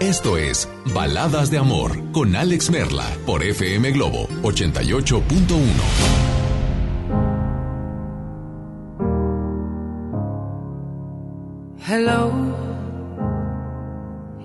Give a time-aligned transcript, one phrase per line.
[0.00, 5.30] esto es Baladas de Amor con Alex Merla por FM Globo 88.1.
[11.86, 12.32] Hello,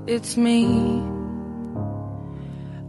[0.08, 1.02] it's me.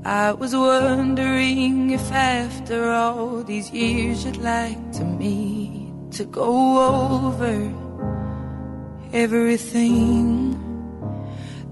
[0.05, 7.73] I was wondering if after all these years you'd like to meet to go over
[9.13, 10.66] everything.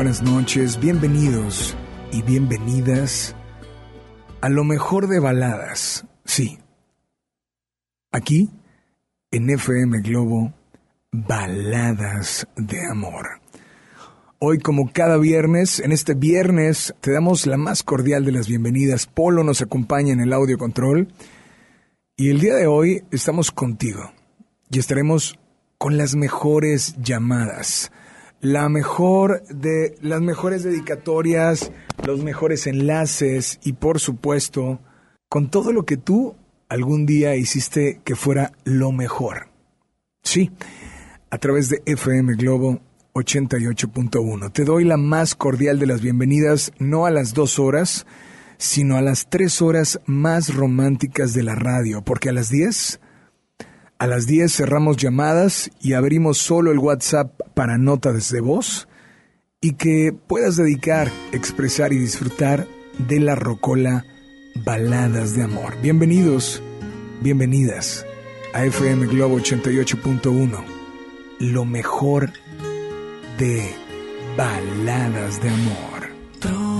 [0.00, 1.76] buenas noches, bienvenidos
[2.10, 3.36] y bienvenidas
[4.40, 6.06] a lo mejor de baladas.
[6.24, 6.58] Sí,
[8.10, 8.48] aquí
[9.30, 10.54] en FM Globo,
[11.12, 13.42] baladas de amor.
[14.38, 19.06] Hoy, como cada viernes, en este viernes te damos la más cordial de las bienvenidas.
[19.06, 21.08] Polo nos acompaña en el audio control.
[22.16, 24.10] Y el día de hoy estamos contigo
[24.70, 25.38] y estaremos
[25.76, 27.92] con las mejores llamadas,
[28.40, 31.72] la mejor de las mejores dedicatorias,
[32.06, 34.80] los mejores enlaces y por supuesto
[35.28, 36.34] con todo lo que tú
[36.68, 39.48] algún día hiciste que fuera lo mejor.
[40.22, 40.50] Sí,
[41.30, 42.80] a través de FM Globo
[43.14, 44.52] 88.1.
[44.52, 48.06] Te doy la más cordial de las bienvenidas, no a las dos horas,
[48.56, 53.00] sino a las tres horas más románticas de la radio, porque a las 10,
[54.00, 58.88] a las 10 cerramos llamadas y abrimos solo el WhatsApp para notas de voz
[59.60, 62.66] y que puedas dedicar, expresar y disfrutar
[62.96, 64.06] de la rocola
[64.64, 65.74] Baladas de Amor.
[65.82, 66.62] Bienvenidos,
[67.20, 68.06] bienvenidas
[68.54, 70.64] a FM Globo 88.1,
[71.40, 72.32] lo mejor
[73.36, 73.70] de
[74.34, 76.79] Baladas de Amor.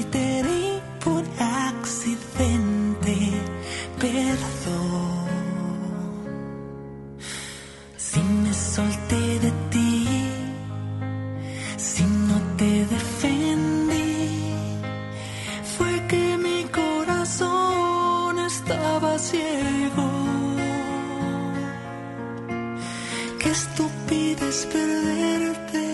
[23.43, 25.90] era siempre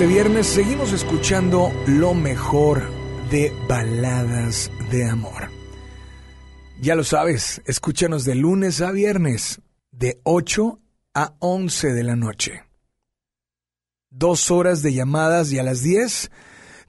[0.00, 2.90] Este viernes seguimos escuchando lo mejor
[3.30, 5.50] de baladas de amor.
[6.80, 9.60] Ya lo sabes, escúchanos de lunes a viernes,
[9.92, 10.80] de 8
[11.12, 12.64] a 11 de la noche.
[14.08, 16.30] Dos horas de llamadas y a las 10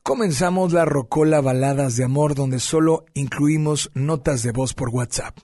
[0.04, 5.38] comenzamos la Rocola Baladas de Amor donde solo incluimos notas de voz por WhatsApp.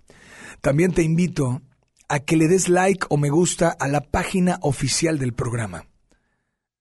[0.62, 1.62] También te invito
[2.07, 5.83] a que le des like o me gusta a la página oficial del programa.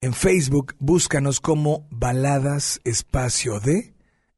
[0.02, 3.94] En Facebook búscanos como Baladas Espacio de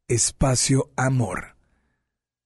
[0.07, 1.57] Espacio Amor.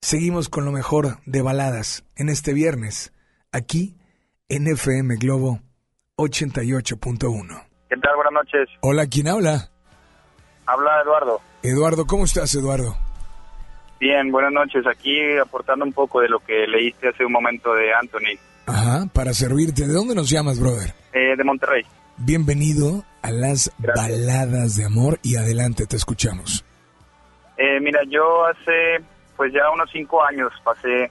[0.00, 3.12] Seguimos con lo mejor de baladas en este viernes,
[3.52, 3.99] aquí
[4.49, 5.61] en FM Globo
[6.16, 7.66] 88.1.
[7.90, 8.16] ¿Qué tal?
[8.16, 8.69] Buenas noches.
[8.81, 9.71] Hola, ¿quién habla?
[10.64, 11.40] Habla Eduardo.
[11.62, 12.97] Eduardo, ¿cómo estás, Eduardo?
[14.00, 14.87] Bien, buenas noches.
[14.87, 18.38] Aquí aportando un poco de lo que leíste hace un momento de Anthony.
[18.66, 19.87] Ajá, para servirte.
[19.87, 20.95] ¿De dónde nos llamas, brother?
[21.12, 21.85] Eh, de Monterrey.
[22.19, 26.64] Bienvenido a las baladas de amor y adelante, te escuchamos.
[27.57, 29.04] Eh, mira, yo hace
[29.37, 31.11] pues ya unos cinco años pasé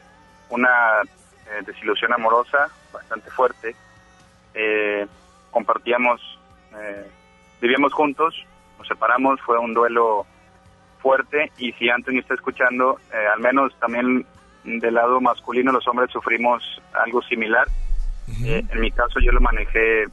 [0.50, 3.76] una eh, desilusión amorosa bastante fuerte.
[4.54, 5.06] Eh,
[5.50, 6.22] compartíamos,
[6.78, 7.10] eh,
[7.62, 8.36] vivíamos juntos,
[8.78, 10.26] nos separamos, fue un duelo
[11.02, 13.00] fuerte y si Anthony está escuchando,
[13.34, 14.26] al menos también
[14.64, 17.68] del lado masculino los hombres sufrimos algo similar.
[18.46, 20.06] En mi caso yo lo manejé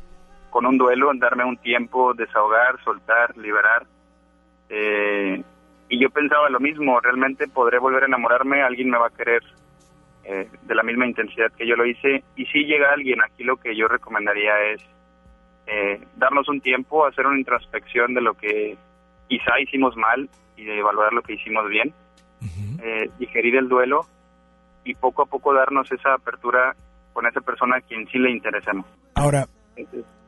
[0.51, 3.87] con un duelo, darme un tiempo, desahogar, soltar, liberar.
[4.69, 5.43] Eh,
[5.89, 9.43] y yo pensaba lo mismo, realmente podré volver a enamorarme, alguien me va a querer
[10.25, 12.23] eh, de la misma intensidad que yo lo hice.
[12.37, 14.83] Y si llega alguien, aquí lo que yo recomendaría es
[15.67, 18.77] eh, darnos un tiempo, hacer una introspección de lo que
[19.29, 21.93] quizá hicimos mal y de evaluar lo que hicimos bien,
[22.83, 24.03] eh, digerir el duelo
[24.85, 26.75] y poco a poco darnos esa apertura
[27.13, 28.87] con esa persona a quien sí le interesemos.
[29.15, 29.47] Ahora,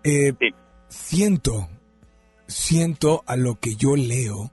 [0.04, 0.32] eh,
[0.88, 1.68] siento,
[2.46, 4.50] siento a lo que yo leo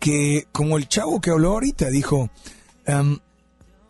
[0.00, 2.30] que como el chavo que habló ahorita dijo,
[2.86, 3.18] em,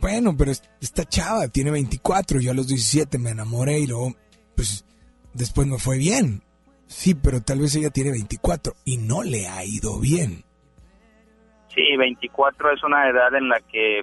[0.00, 4.14] bueno, pero esta chava tiene 24, yo a los 17 me enamoré y luego,
[4.56, 4.84] pues
[5.32, 6.42] después me fue bien.
[6.86, 10.42] Sí, pero tal vez ella tiene 24 y no le ha ido bien.
[11.72, 14.00] Sí, 24 es una edad en la que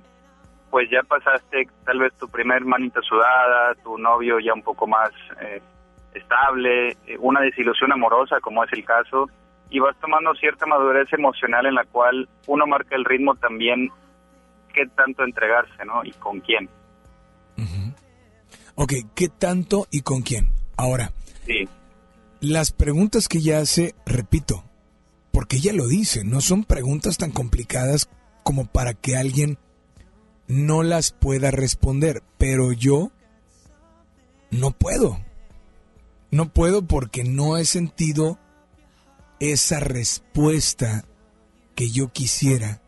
[0.71, 5.11] pues ya pasaste tal vez tu primer manita sudada, tu novio ya un poco más
[5.41, 5.61] eh,
[6.17, 9.29] estable, eh, una desilusión amorosa como es el caso,
[9.69, 13.89] y vas tomando cierta madurez emocional en la cual uno marca el ritmo también
[14.73, 16.03] qué tanto entregarse, ¿no?
[16.03, 16.69] Y con quién.
[18.79, 20.51] Ok, ¿qué tanto y con quién?
[20.77, 21.09] Ahora,
[21.47, 21.67] Sí,
[22.39, 24.63] las preguntas que ella hace, repito,
[25.31, 28.09] porque ella lo dice, no son preguntas tan complicadas
[28.43, 29.57] como para que alguien
[30.47, 33.11] no las pueda responder, pero yo
[34.51, 35.19] no puedo.
[36.31, 38.37] No puedo porque no he sentido
[39.39, 41.03] esa respuesta
[41.75, 42.81] que yo quisiera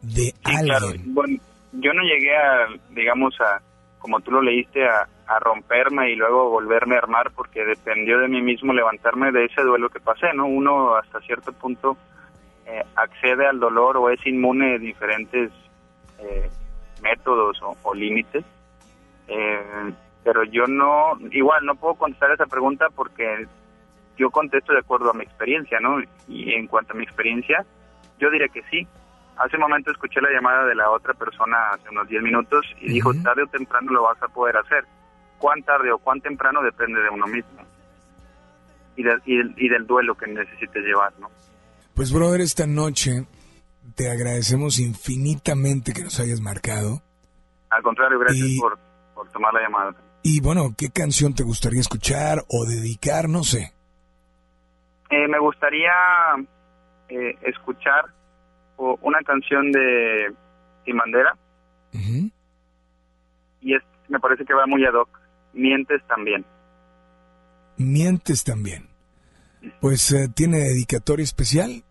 [0.00, 0.88] de sí, claro.
[0.88, 1.14] alguien.
[1.14, 1.38] Bueno,
[1.72, 3.62] yo no llegué a, digamos, a,
[3.98, 8.28] como tú lo leíste, a, a romperme y luego volverme a armar porque dependió de
[8.28, 10.46] mí mismo levantarme de ese duelo que pasé, ¿no?
[10.46, 11.96] Uno hasta cierto punto
[12.66, 15.50] eh, accede al dolor o es inmune de diferentes
[16.18, 16.50] eh,
[17.02, 18.44] métodos o, o límites.
[19.28, 19.92] Eh,
[20.24, 23.46] pero yo no, igual no puedo contestar esa pregunta porque
[24.16, 25.96] yo contesto de acuerdo a mi experiencia, ¿no?
[26.28, 27.64] Y en cuanto a mi experiencia,
[28.18, 28.86] yo diré que sí.
[29.36, 32.92] Hace un momento escuché la llamada de la otra persona hace unos 10 minutos y
[32.92, 34.84] dijo, tarde o temprano lo vas a poder hacer.
[35.38, 37.62] Cuán tarde o cuán temprano depende de uno mismo.
[38.94, 41.30] Y, del- y, del- y del duelo que necesites llevar, ¿no?
[41.94, 43.26] Pues brother, esta noche
[43.96, 47.02] te agradecemos infinitamente que nos hayas marcado.
[47.70, 48.78] Al contrario, gracias Y- por,
[49.14, 49.94] por tomar la llamada.
[50.22, 53.28] Y bueno, ¿qué canción te gustaría escuchar o dedicar?
[53.28, 53.72] No sé.
[55.10, 55.90] Eh, me gustaría
[57.08, 58.06] eh, escuchar
[58.76, 60.32] o- una canción de
[60.84, 61.36] Simandera
[61.92, 62.30] Ujú.
[63.60, 65.08] y es, me parece que va muy ad hoc.
[65.52, 66.44] Mientes también.
[67.76, 68.88] Mientes también.
[69.80, 71.82] Pues eh, tiene dedicatoria especial.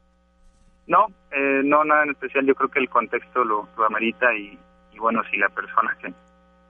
[0.88, 2.46] No, eh, no nada en especial.
[2.46, 4.58] Yo creo que el contexto lo, lo amerita y,
[4.94, 6.12] y bueno, si la persona que,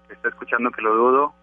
[0.08, 1.34] que está escuchando, que lo dudo,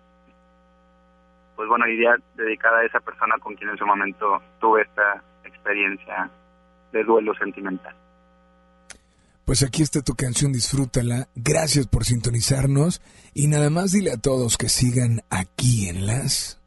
[1.58, 6.30] pues bueno, iría dedicada a esa persona con quien en su momento tuve esta experiencia
[6.92, 7.96] de duelo sentimental.
[9.44, 11.26] Pues aquí está tu canción, disfrútala.
[11.34, 13.02] Gracias por sintonizarnos
[13.34, 16.62] y nada más dile a todos que sigan aquí en las...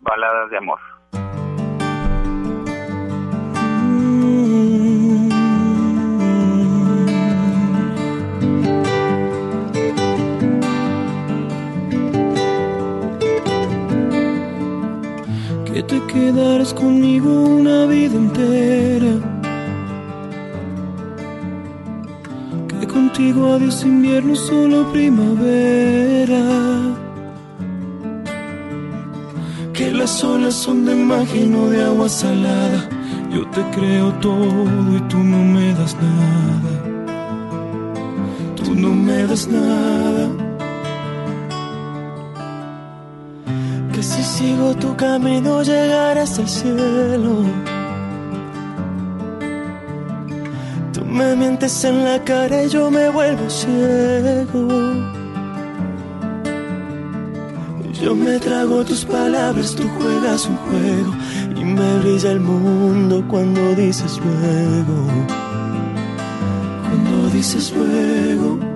[0.00, 0.80] Baladas de amor.
[15.76, 19.12] Que te quedarás conmigo una vida entera.
[22.68, 26.42] Que contigo adiós invierno, solo primavera.
[29.74, 32.88] Que las olas son de magia y no de agua salada.
[33.30, 36.72] Yo te creo todo y tú no me das nada.
[38.56, 40.45] Tú no me das nada.
[43.96, 47.44] Que si sigo tu camino llegarás al cielo.
[50.92, 54.68] Tú me mientes en la cara y yo me vuelvo ciego.
[58.02, 61.14] Yo me trago tus palabras, tú juegas un juego
[61.58, 65.06] y me brilla el mundo cuando dices luego.
[66.82, 68.75] Cuando dices luego.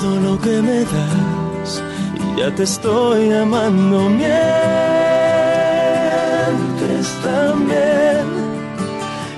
[0.00, 1.82] todo lo que me das
[2.16, 4.08] y ya te estoy amando.
[4.08, 4.28] Mientes
[7.22, 8.26] también,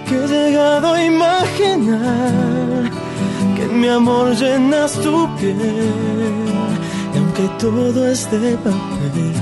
[0.09, 2.33] que he llegado a imaginar
[3.83, 5.57] mi amor llenas tu piel,
[7.15, 9.33] y aunque todo es de papel,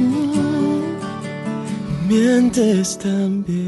[0.00, 0.82] mm,
[2.08, 3.67] mientes también.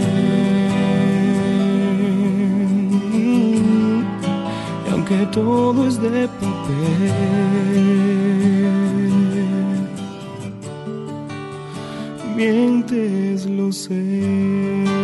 [5.11, 7.11] Que todo es de papel.
[12.37, 15.01] Mientes, lo sé.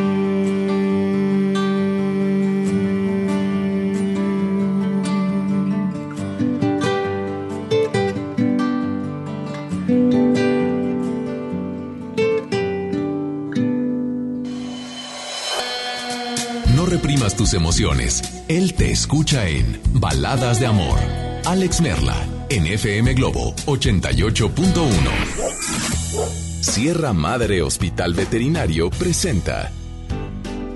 [17.36, 18.37] tus emociones.
[18.48, 20.98] Él te escucha en Baladas de Amor.
[21.46, 22.16] Alex Merla,
[22.48, 26.62] en FM Globo 88.1.
[26.62, 29.74] Sierra Madre Hospital Veterinario presenta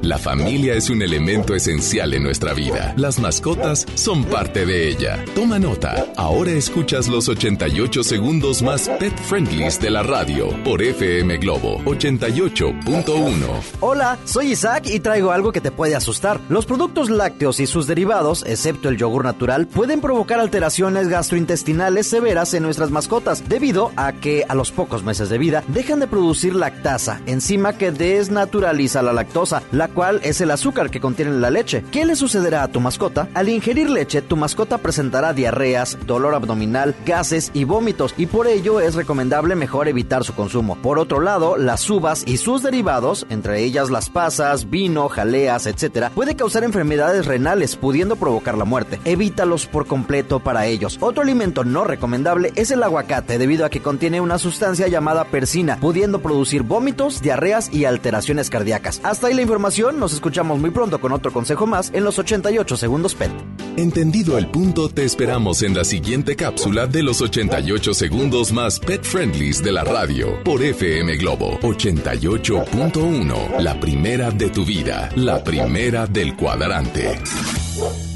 [0.01, 2.93] la familia es un elemento esencial en nuestra vida.
[2.97, 5.23] Las mascotas son parte de ella.
[5.35, 6.07] Toma nota.
[6.15, 13.47] Ahora escuchas los 88 segundos más pet friendlies de la radio por FM Globo 88.1.
[13.79, 16.39] Hola, soy Isaac y traigo algo que te puede asustar.
[16.49, 22.55] Los productos lácteos y sus derivados, excepto el yogur natural, pueden provocar alteraciones gastrointestinales severas
[22.55, 26.55] en nuestras mascotas debido a que a los pocos meses de vida dejan de producir
[26.55, 29.61] lactasa, enzima que desnaturaliza la lactosa.
[29.71, 31.83] La cual es el azúcar que contiene la leche.
[31.91, 33.27] ¿Qué le sucederá a tu mascota?
[33.33, 38.79] Al ingerir leche, tu mascota presentará diarreas, dolor abdominal, gases y vómitos, y por ello
[38.79, 40.77] es recomendable mejor evitar su consumo.
[40.77, 46.09] Por otro lado, las uvas y sus derivados, entre ellas las pasas, vino, jaleas, etc.,
[46.13, 48.99] puede causar enfermedades renales, pudiendo provocar la muerte.
[49.05, 50.97] Evítalos por completo para ellos.
[51.01, 55.77] Otro alimento no recomendable es el aguacate, debido a que contiene una sustancia llamada persina,
[55.79, 59.01] pudiendo producir vómitos, diarreas y alteraciones cardíacas.
[59.03, 62.77] Hasta ahí la información nos escuchamos muy pronto con otro consejo más en los 88
[62.77, 63.31] segundos PET.
[63.77, 69.03] Entendido el punto, te esperamos en la siguiente cápsula de los 88 segundos más pet
[69.03, 73.59] friendlies de la radio por FM Globo 88.1.
[73.59, 77.19] La primera de tu vida, la primera del cuadrante.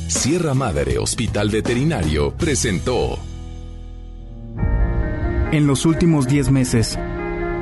[0.08, 3.18] Sierra Madre Hospital Veterinario presentó.
[5.52, 7.00] En los últimos 10 meses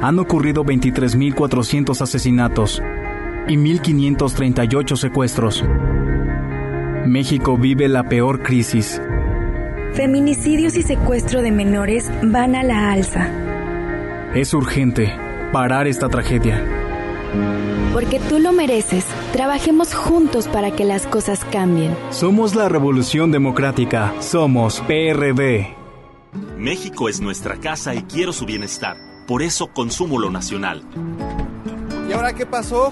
[0.01, 2.81] han ocurrido 23.400 asesinatos
[3.47, 5.63] y 1.538 secuestros.
[7.05, 9.01] México vive la peor crisis.
[9.93, 13.29] Feminicidios y secuestro de menores van a la alza.
[14.33, 15.13] Es urgente
[15.51, 16.63] parar esta tragedia.
[17.93, 19.05] Porque tú lo mereces.
[19.31, 21.95] Trabajemos juntos para que las cosas cambien.
[22.09, 24.13] Somos la Revolución Democrática.
[24.19, 25.75] Somos PRD.
[26.57, 28.97] México es nuestra casa y quiero su bienestar.
[29.27, 30.83] Por eso consumo lo nacional.
[32.09, 32.91] ¿Y ahora qué pasó?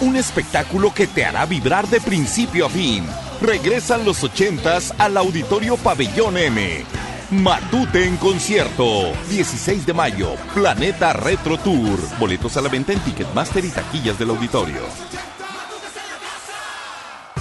[0.00, 3.04] Un espectáculo que te hará vibrar de principio a fin.
[3.40, 6.84] Regresan los ochentas al Auditorio Pabellón M.
[7.30, 9.12] Matute en concierto.
[9.28, 10.36] 16 de mayo.
[10.54, 11.98] Planeta Retro Tour.
[12.20, 14.82] Boletos a la venta en Ticketmaster y taquillas del auditorio.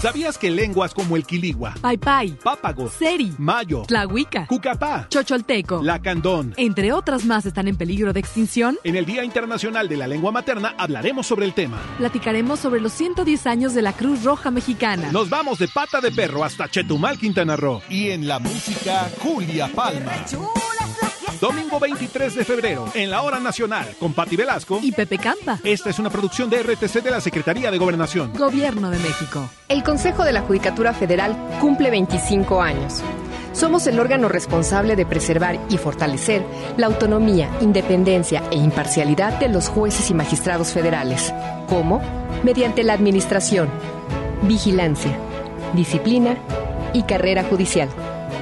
[0.02, 6.94] ¿Sabías que lenguas como el quiligua, paipai, pápago, seri, mayo, tlahuica, cucapá, chocholteco, lacandón, entre
[6.94, 8.78] otras más están en peligro de extinción?
[8.84, 11.80] En el Día Internacional de la Lengua Materna hablaremos sobre el tema.
[11.98, 15.12] Platicaremos sobre los 110 años de la Cruz Roja Mexicana.
[15.12, 17.82] Nos vamos de pata de perro hasta Chetumal, Quintana Roo.
[17.90, 20.14] Y en la música, Julia Palma.
[21.40, 25.60] Domingo 23 de febrero, en la Hora Nacional, con Patti Velasco y Pepe Campa.
[25.64, 28.34] Esta es una producción de RTC de la Secretaría de Gobernación.
[28.34, 29.48] Gobierno de México.
[29.68, 33.04] El Consejo de la Judicatura Federal cumple 25 años.
[33.54, 36.44] Somos el órgano responsable de preservar y fortalecer
[36.78, 41.34] la autonomía, independencia e imparcialidad de los jueces y magistrados federales.
[41.68, 42.02] ¿Cómo?
[42.44, 43.70] Mediante la administración,
[44.44, 45.18] vigilancia,
[45.74, 46.38] disciplina
[46.94, 47.90] y carrera judicial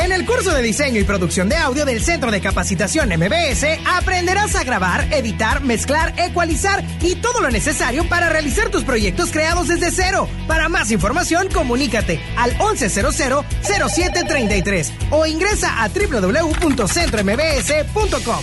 [0.00, 4.56] En el curso de diseño y producción de audio del Centro de Capacitación MBS aprenderás
[4.56, 9.90] a grabar, editar, mezclar, ecualizar y todo lo necesario para realizar tus proyectos creados desde
[9.90, 10.26] cero.
[10.48, 18.40] Para más información, comunícate al 1100-0733 o ingresa a www.centrombs.com.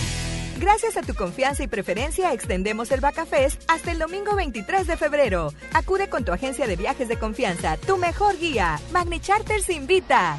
[0.60, 5.52] Gracias a tu confianza y preferencia, extendemos el Bacafest hasta el domingo 23 de febrero.
[5.72, 8.78] Acude con tu agencia de viajes de confianza, tu mejor guía.
[8.92, 10.38] Magni Charters invita.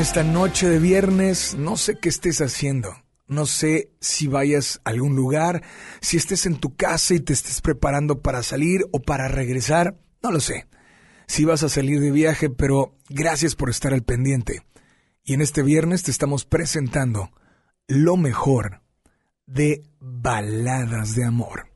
[0.00, 1.54] esta noche de viernes.
[1.58, 2.90] No sé qué estés haciendo.
[3.28, 5.62] No sé si vayas a algún lugar,
[6.00, 10.00] si estés en tu casa y te estés preparando para salir o para regresar.
[10.22, 10.66] No lo sé.
[11.26, 14.62] Si vas a salir de viaje, pero gracias por estar al pendiente.
[15.22, 17.30] Y en este viernes te estamos presentando
[17.86, 18.80] lo mejor
[19.46, 21.66] de baladas de amor.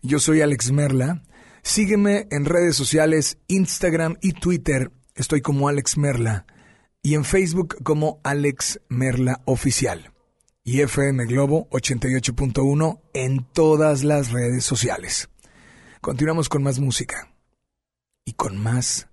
[0.00, 1.24] Yo soy Alex Merla.
[1.62, 4.92] Sígueme en redes sociales, Instagram y Twitter.
[5.16, 6.46] Estoy como Alex Merla
[7.04, 10.10] y en Facebook como Alex Merla Oficial
[10.64, 15.28] y FM Globo 88.1 en todas las redes sociales.
[16.00, 17.28] Continuamos con más música
[18.24, 19.06] y con más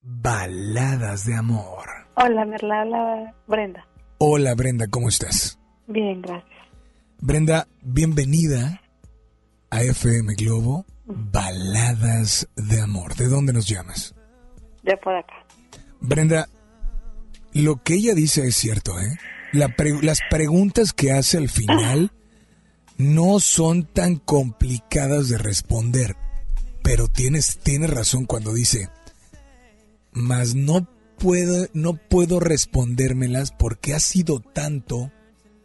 [0.00, 1.86] baladas de amor.
[2.14, 3.86] Hola Merla, hola Brenda.
[4.16, 5.58] Hola Brenda, ¿cómo estás?
[5.88, 6.58] Bien, gracias.
[7.20, 8.80] Brenda, bienvenida
[9.68, 13.14] a FM Globo Baladas de Amor.
[13.14, 14.14] ¿De dónde nos llamas?
[14.82, 15.34] De por acá.
[16.00, 16.48] Brenda,
[17.52, 19.18] lo que ella dice es cierto, ¿eh?
[19.52, 22.12] las preguntas que hace al final
[22.96, 26.16] no son tan complicadas de responder,
[26.82, 28.90] pero tienes, tienes razón cuando dice,
[30.12, 30.86] mas no
[31.18, 35.10] puedo, no puedo respondérmelas porque ha sido tanto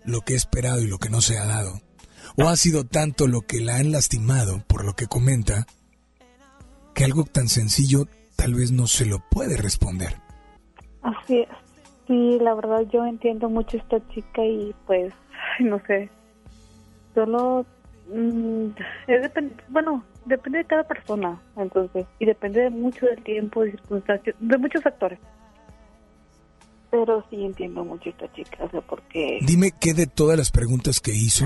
[0.04, 1.82] lo que he esperado y lo que no se ha dado,
[2.38, 5.68] o ha sido tanto lo que la han lastimado por lo que comenta,
[6.94, 10.22] que algo tan sencillo tal vez no se lo puede responder.
[11.02, 11.65] Así es.
[12.08, 15.14] Sí, la verdad yo entiendo mucho a esta chica y pues,
[15.60, 16.10] no sé,
[17.16, 17.66] solo,
[18.14, 18.68] mm,
[19.70, 24.58] bueno, depende de cada persona, entonces, y depende de mucho del tiempo, de circunstancias, de
[24.58, 25.20] muchos factores.
[26.92, 29.40] Pero sí entiendo mucho a esta chica, o sea, porque...
[29.42, 31.46] Dime qué de todas las preguntas que hizo,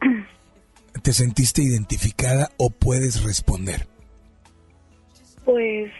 [1.02, 3.86] ¿te sentiste identificada o puedes responder?
[5.44, 5.92] Pues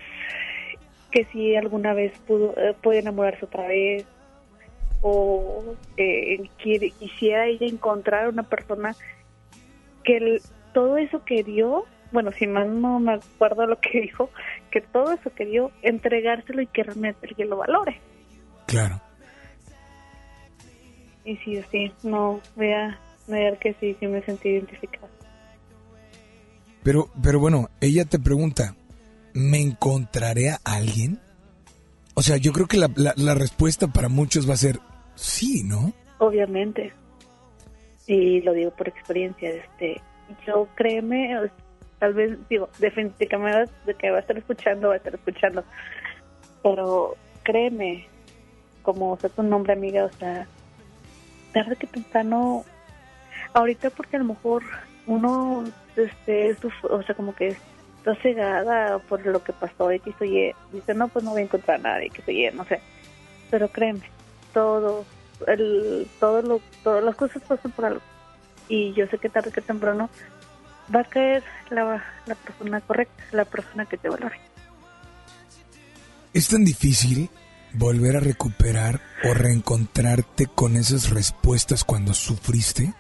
[1.13, 4.05] que si alguna vez pudo, eh, puede enamorarse otra vez
[5.03, 8.97] o eh, quiere, quisiera ella encontrar una persona
[10.05, 10.41] que
[10.73, 14.31] todo eso que dio, bueno, si más no me acuerdo lo que dijo,
[14.71, 18.01] que todo eso que dio, entregárselo y que realmente que lo valore.
[18.67, 19.01] Claro.
[21.25, 22.99] Y sí, sí, no, voy a
[23.29, 25.09] ver que sí, sí me sentí identificada.
[26.83, 28.75] Pero, pero bueno, ella te pregunta,
[29.35, 31.21] ¿me encontraré a alguien?
[32.15, 34.79] O sea, yo creo que la, la, respuesta para muchos va a ser
[35.15, 35.93] sí, ¿no?
[36.19, 36.93] Obviamente.
[38.07, 39.51] Y lo digo por experiencia.
[39.51, 40.01] Este,
[40.47, 41.51] yo créeme,
[41.99, 45.65] tal vez, digo, definitivamente de que va a estar escuchando, va a estar escuchando.
[46.63, 48.07] Pero créeme,
[48.83, 50.47] como sea tu nombre, amiga, o sea,
[51.53, 52.65] tarde que temprano,
[53.55, 54.63] ahorita porque a lo mejor
[55.07, 55.65] uno,
[55.97, 56.57] este,
[56.91, 57.57] o sea, como que
[58.03, 61.45] está cegada por lo que pasó y que soy dice no pues no voy a
[61.45, 62.81] encontrar a nadie que soy no sé
[63.51, 64.03] pero créeme
[64.53, 65.05] todo
[65.47, 68.01] el todo lo todas las cosas pasan por algo.
[68.69, 70.09] Y yo sé que tarde que temprano
[70.95, 74.41] va a caer la, la persona correcta la persona que te valore.
[76.33, 77.29] Es tan difícil
[77.75, 82.93] volver a recuperar o reencontrarte con esas respuestas cuando sufriste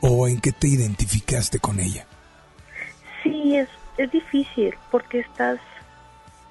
[0.00, 2.06] o en qué te identificaste con ella
[3.22, 3.68] sí es
[4.00, 5.60] es difícil porque estás,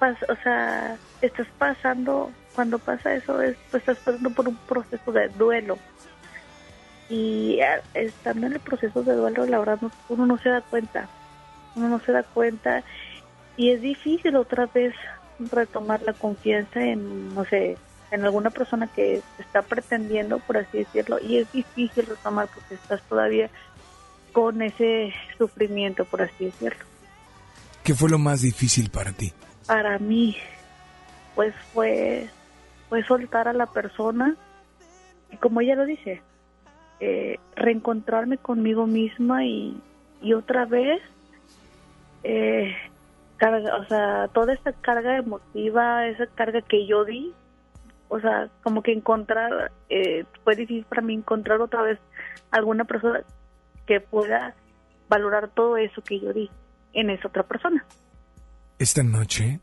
[0.00, 5.28] o sea, estás pasando, cuando pasa eso, es, pues estás pasando por un proceso de
[5.30, 5.76] duelo.
[7.08, 7.58] Y
[7.94, 11.08] estando en el proceso de duelo, la verdad, uno no se da cuenta.
[11.74, 12.84] Uno no se da cuenta.
[13.56, 14.94] Y es difícil otra vez
[15.50, 17.76] retomar la confianza en, no sé,
[18.12, 21.18] en alguna persona que está pretendiendo, por así decirlo.
[21.18, 23.50] Y es difícil retomar porque estás todavía
[24.32, 26.89] con ese sufrimiento, por así decirlo.
[27.90, 29.32] ¿Qué fue lo más difícil para ti?
[29.66, 30.36] Para mí,
[31.34, 32.28] pues fue,
[32.88, 34.36] fue soltar a la persona
[35.28, 36.22] y como ella lo dice,
[37.00, 39.76] eh, reencontrarme conmigo misma y,
[40.22, 41.02] y otra vez,
[42.22, 42.76] eh,
[43.40, 47.32] o sea, toda esa carga emotiva, esa carga que yo di,
[48.08, 51.98] o sea, como que encontrar, eh, fue difícil para mí encontrar otra vez
[52.52, 53.24] alguna persona
[53.84, 54.54] que pueda
[55.08, 56.48] valorar todo eso que yo di
[56.92, 57.84] en esa otra persona.
[58.78, 59.60] Esta noche,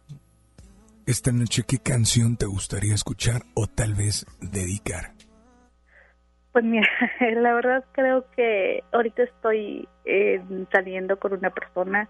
[1.05, 5.13] esta noche, ¿qué canción te gustaría escuchar o tal vez dedicar?
[6.51, 6.87] Pues mira,
[7.35, 12.09] la verdad creo que ahorita estoy eh, saliendo con una persona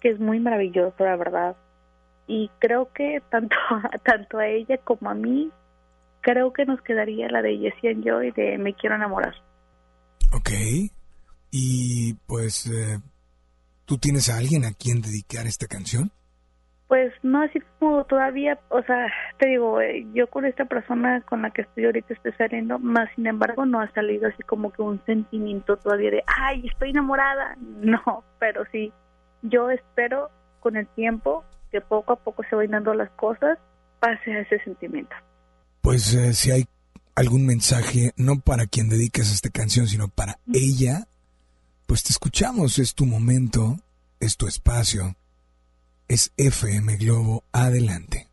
[0.00, 1.56] que es muy maravillosa, la verdad.
[2.26, 3.56] Y creo que tanto,
[4.04, 5.50] tanto a ella como a mí,
[6.20, 9.34] creo que nos quedaría la de Jessie and Joy de Me Quiero Enamorar.
[10.32, 10.50] Ok.
[11.52, 12.98] Y pues eh,
[13.86, 16.10] ¿Tú tienes a alguien a quien dedicar esta canción?
[16.88, 19.06] Pues no así como todavía, o sea,
[19.38, 23.08] te digo, eh, yo con esta persona con la que estoy ahorita estoy saliendo, más
[23.16, 27.56] sin embargo no ha salido así como que un sentimiento todavía de, ay, estoy enamorada.
[27.80, 28.92] No, pero sí,
[29.42, 30.30] yo espero
[30.60, 33.58] con el tiempo que poco a poco se vayan dando las cosas,
[34.00, 35.14] pase a ese sentimiento.
[35.82, 36.64] Pues eh, si hay
[37.14, 41.06] algún mensaje, no para quien dediques esta canción, sino para ella,
[41.86, 43.78] pues te escuchamos, es tu momento,
[44.20, 45.16] es tu espacio
[46.08, 47.42] es FM Globo.
[47.52, 48.26] Adelante.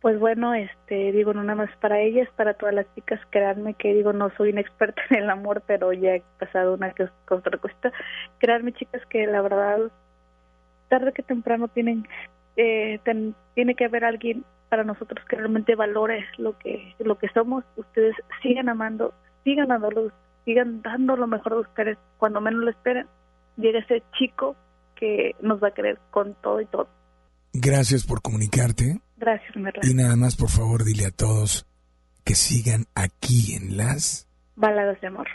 [0.00, 3.94] Pues bueno, este, digo, no nada más para ellas, para todas las chicas, créanme que
[3.94, 7.58] digo, no soy una experta en el amor, pero ya he pasado una que otra
[7.58, 7.92] cosa.
[8.38, 9.78] Créanme, chicas, que la verdad,
[10.88, 12.06] tarde que temprano tienen,
[12.56, 12.98] eh,
[13.54, 17.64] tiene que haber alguien para nosotros que realmente valore lo que, lo que somos.
[17.76, 20.10] Ustedes sigan amando, sigan dándolo,
[20.44, 21.98] sigan dando lo mejor de ustedes.
[22.18, 23.06] Cuando menos lo esperen,
[23.56, 24.56] llega ese chico
[24.96, 26.88] que nos va a querer con todo y todo.
[27.52, 29.00] Gracias por comunicarte.
[29.16, 29.82] Gracias, Merla.
[29.84, 31.66] Y nada más, por favor, dile a todos
[32.24, 34.28] que sigan aquí en las...
[34.56, 35.26] Baladas de amor.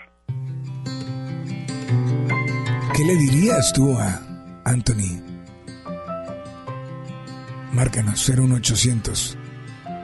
[2.96, 4.22] ¿Qué le dirías tú a
[4.66, 5.22] Anthony?
[7.72, 9.38] Márcanos 01800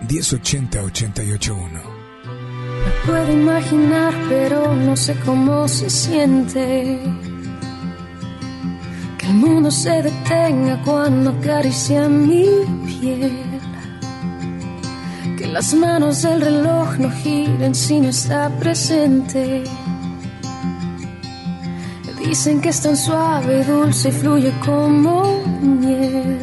[0.07, 1.92] 1080 881.
[3.05, 6.99] Puedo imaginar, pero no sé cómo se siente
[9.17, 12.45] que el mundo se detenga cuando acaricia mi
[12.85, 13.59] piel.
[15.37, 19.63] Que las manos del reloj no giren si no está presente.
[22.19, 26.39] Dicen que es tan suave y dulce y fluye como miel.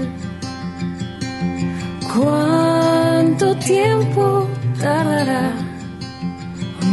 [2.15, 4.47] ¿Cuánto tiempo
[4.79, 5.70] tardará?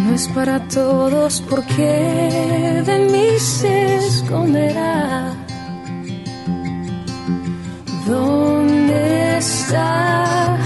[0.07, 5.35] No es para todos porque de mí se esconderá.
[8.05, 10.57] ¿Dónde está?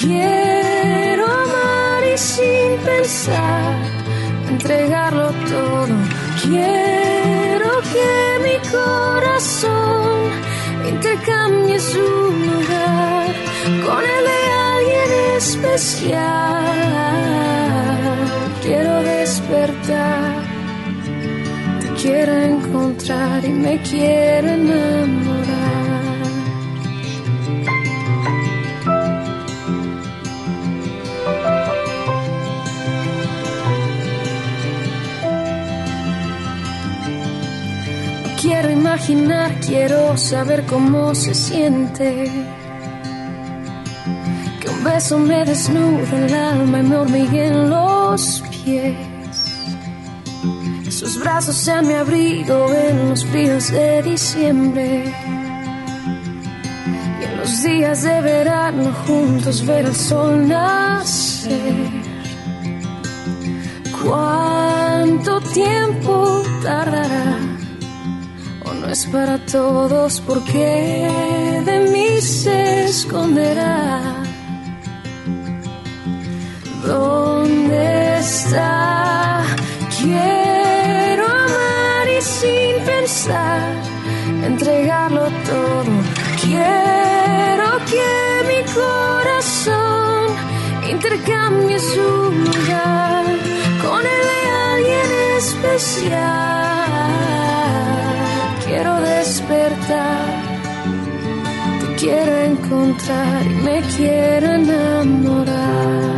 [0.00, 3.74] Quiero amar y sin pensar,
[4.50, 5.94] entregarlo todo.
[6.42, 8.10] Quiero que
[8.46, 10.30] mi corazón
[10.88, 13.34] intercambie su lugar
[13.84, 16.76] con el de alguien especial.
[18.66, 20.42] Quiero despertar,
[21.80, 25.76] te quiero encontrar y me quiero enamorar.
[38.42, 42.30] quiero imaginar, quiero saber cómo se siente.
[44.60, 48.96] Que un beso me desnude el alma y me hormiguen los pies.
[50.90, 55.04] Sus brazos sean mi abrigo en los fríos de diciembre.
[57.20, 61.76] Y en los días de verano juntos ver el sol nacer.
[64.02, 67.38] ¿Cuánto tiempo tardará?
[68.80, 71.08] no es para todos porque
[71.64, 74.00] de mí se esconderá.
[76.86, 77.35] ¿Dónde
[80.00, 83.72] Quiero amar y sin pensar,
[84.42, 85.92] entregarlo todo.
[86.42, 88.10] Quiero que
[88.48, 90.26] mi corazón
[90.90, 93.24] intercambie su lugar
[93.84, 94.40] con el de
[94.72, 96.66] alguien especial
[98.66, 100.26] quiero despertar,
[101.80, 106.16] te quiero encontrar y me quiero enamorar.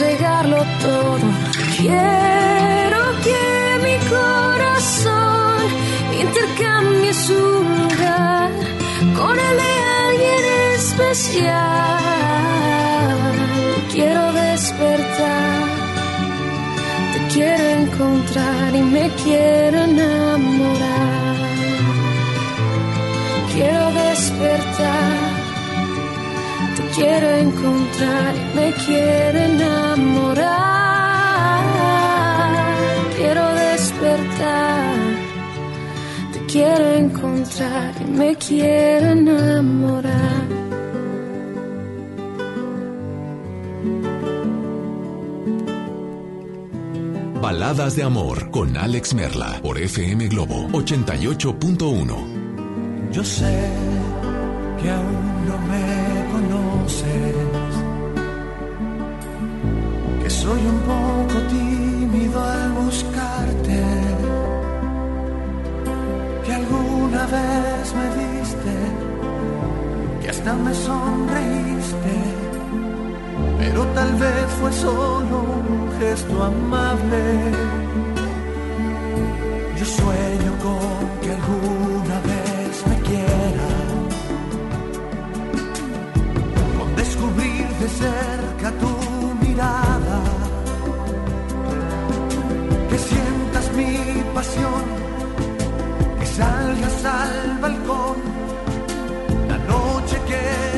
[0.00, 1.26] Entregarlo todo.
[1.76, 3.42] Quiero que
[3.84, 5.58] mi corazón
[6.18, 8.50] intercambie su lugar
[9.18, 9.72] con el de
[10.06, 10.44] alguien
[10.76, 12.00] especial.
[13.92, 15.68] Quiero despertar,
[17.12, 21.36] te quiero encontrar y me quiero enamorar.
[23.52, 25.19] Quiero despertar
[27.00, 30.50] quiero encontrar, y me quiero enamorar.
[33.16, 34.94] Quiero despertar,
[36.32, 40.20] te quiero encontrar, y me quiero enamorar.
[47.40, 52.14] Baladas de amor con Alex Merla por FM Globo 88.1.
[53.10, 53.70] Yo sé
[54.82, 55.29] que aún
[60.70, 63.82] un poco tímido al buscarte,
[66.44, 68.74] que alguna vez me diste,
[70.20, 72.16] que hasta me sonreíste,
[73.58, 75.36] pero tal vez fue solo
[75.68, 77.24] un gesto amable.
[96.40, 98.16] salgas al balcón
[99.50, 100.69] la noche que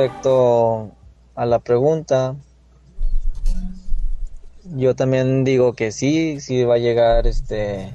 [0.00, 0.92] respecto
[1.34, 2.34] a la pregunta,
[4.64, 7.94] yo también digo que sí, sí va a llegar este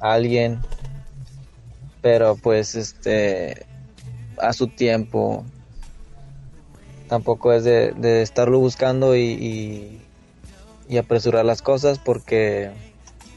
[0.00, 0.60] alguien,
[2.02, 3.64] pero pues este
[4.38, 5.44] a su tiempo.
[7.08, 10.02] Tampoco es de, estarlo buscando y,
[10.98, 12.70] apresurar las cosas porque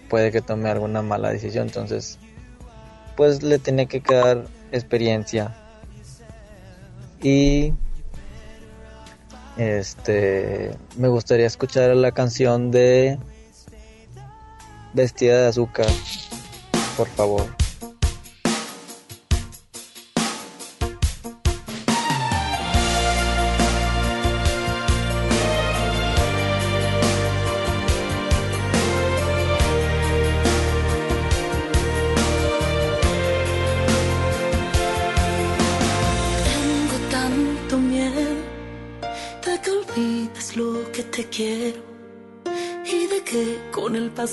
[0.10, 1.68] puede que tome alguna mala decisión.
[1.68, 2.18] Entonces,
[3.16, 5.56] pues le tiene que quedar experiencia.
[7.22, 7.74] Y
[9.60, 13.20] este, me gustaría escuchar la canción de
[14.94, 15.88] Vestida de Azúcar,
[16.96, 17.46] por favor.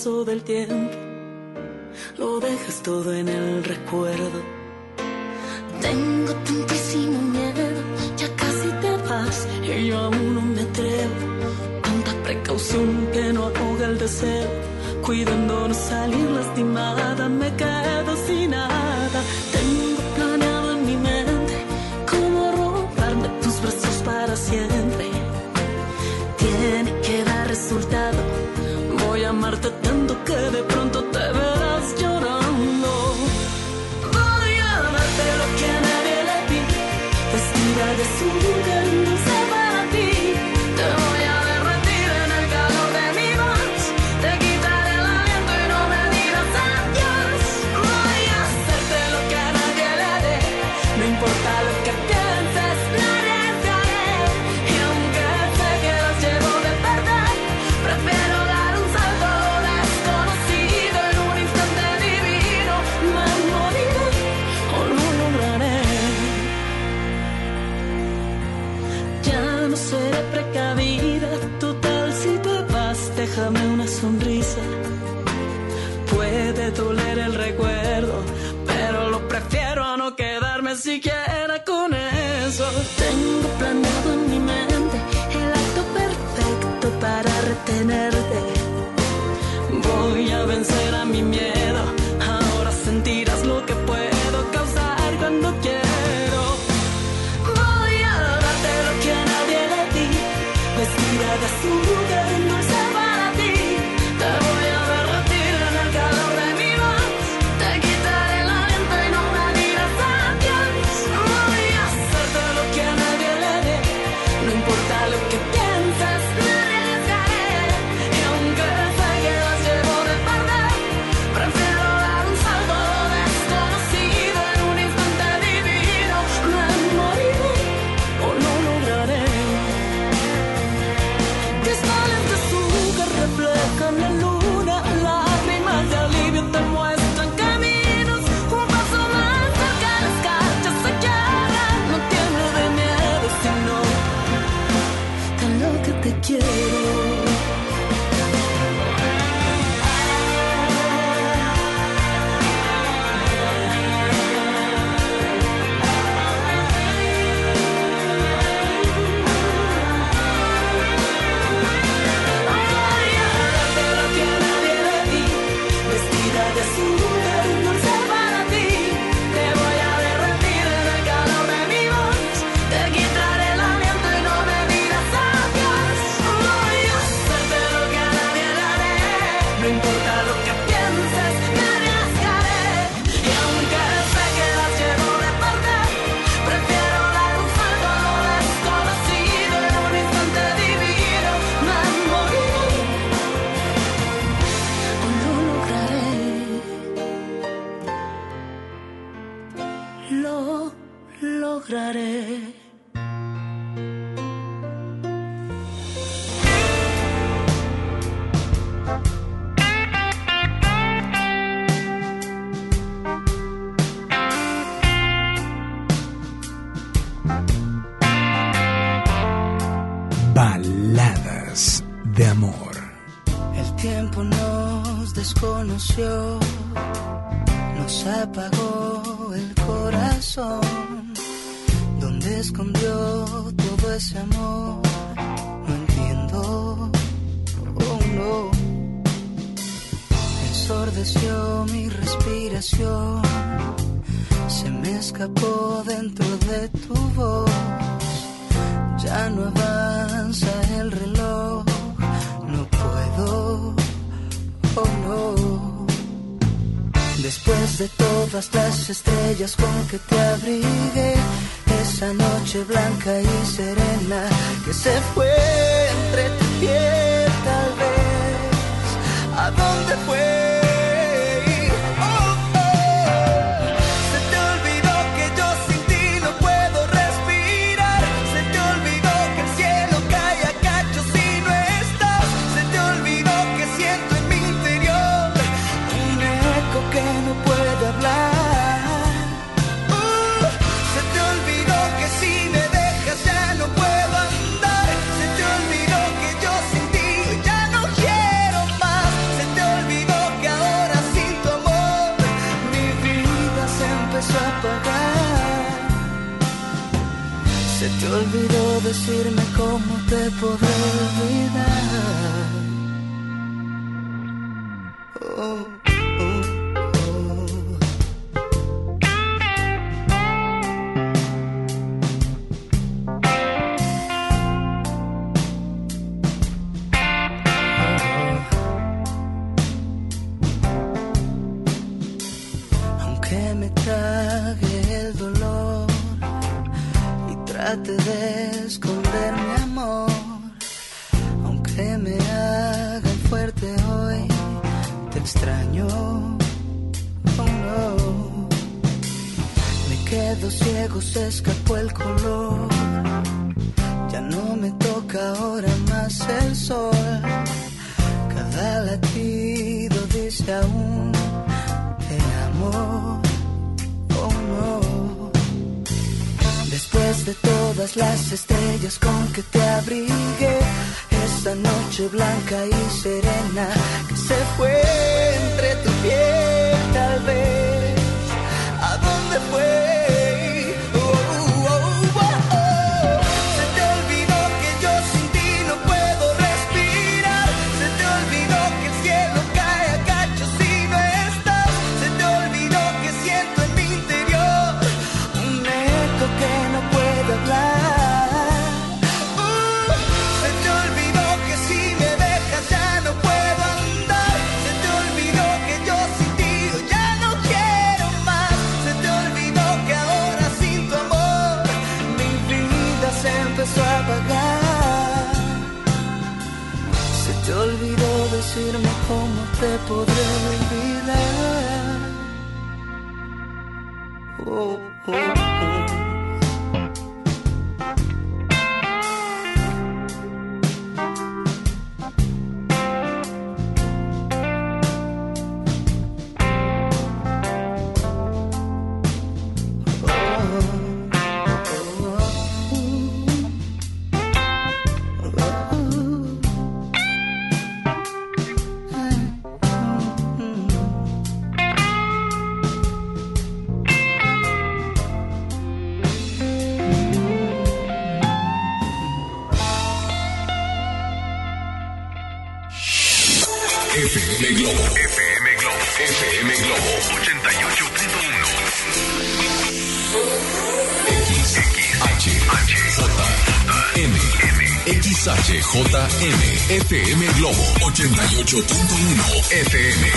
[0.07, 0.97] paso del tiempo,
[2.17, 3.46] lo dejas todo en el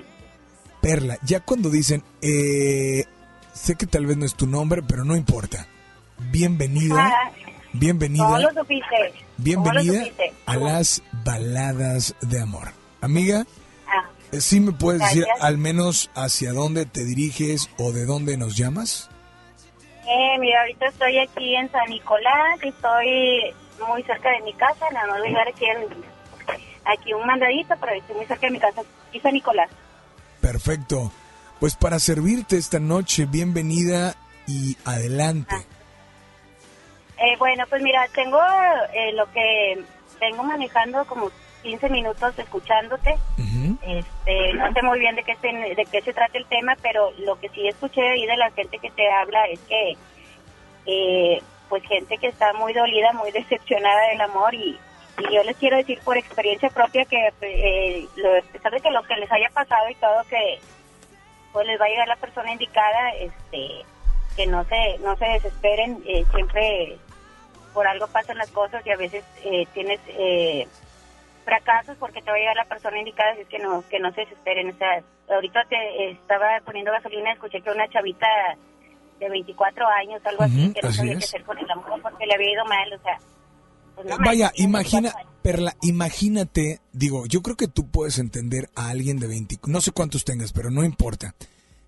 [0.80, 1.18] Perla.
[1.24, 3.06] Ya cuando dicen, eh,
[3.54, 5.66] sé que tal vez no es tu nombre, pero no importa.
[6.20, 7.32] Bienvenida, Ah,
[7.74, 8.86] bienvenida, ¿Cómo lo supiste?
[8.96, 10.34] ¿Cómo lo bienvenida supiste?
[10.46, 12.72] a las baladas de amor.
[13.02, 13.48] Amiga,
[13.88, 18.38] Ah, eh, ¿sí me puedes decir al menos hacia dónde te diriges o de dónde
[18.38, 19.10] nos llamas?
[20.08, 23.56] eh, mira, ahorita estoy aquí en San Nicolás y estoy
[23.88, 24.86] muy cerca de mi casa.
[24.94, 25.48] Nada más voy a llegar
[26.86, 28.82] aquí, un mandadito, pero estoy muy cerca de mi casa.
[29.10, 29.70] Aquí San Nicolás.
[30.40, 31.12] Perfecto.
[31.60, 34.16] Pues para servirte esta noche, bienvenida
[34.48, 35.56] y adelante.
[37.18, 38.40] Eh, bueno, pues mira, tengo
[38.94, 39.84] eh, lo que
[40.20, 41.30] vengo manejando como
[41.62, 43.16] 15 minutos escuchándote.
[43.84, 47.12] Este, no sé muy bien de qué, se, de qué se trata el tema, pero
[47.20, 49.98] lo que sí escuché ahí de la gente que te habla es que,
[50.86, 54.78] eh, pues gente que está muy dolida, muy decepcionada del amor y,
[55.30, 58.92] y yo les quiero decir por experiencia propia que eh, lo, a pesar de que
[58.92, 60.60] lo que les haya pasado y todo que
[61.54, 63.86] pues les va a llegar la persona indicada, este,
[64.36, 66.98] que no se no se desesperen, eh, siempre
[67.74, 70.68] por algo pasan las cosas y a veces eh, tienes eh,
[71.46, 74.12] fracasos porque te va a llegar la persona indicada, así es que no que no
[74.14, 74.70] se desesperen.
[74.70, 78.28] O sea, ahorita te estaba poniendo gasolina, escuché que una chavita
[79.20, 82.34] de 24 años, algo así, que no sabía qué hacer con el amor porque le
[82.34, 83.18] había ido mal, o sea,
[84.04, 89.20] pues no Vaya, imagina, Perla, imagínate, digo, yo creo que tú puedes entender a alguien
[89.20, 91.36] de 20, no sé cuántos tengas, pero no importa.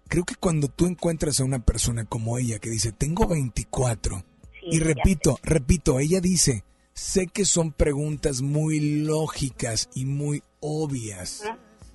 [0.07, 4.24] Creo que cuando tú encuentras a una persona como ella que dice, tengo 24,
[4.64, 11.43] y repito, repito, ella dice, sé que son preguntas muy lógicas y muy obvias,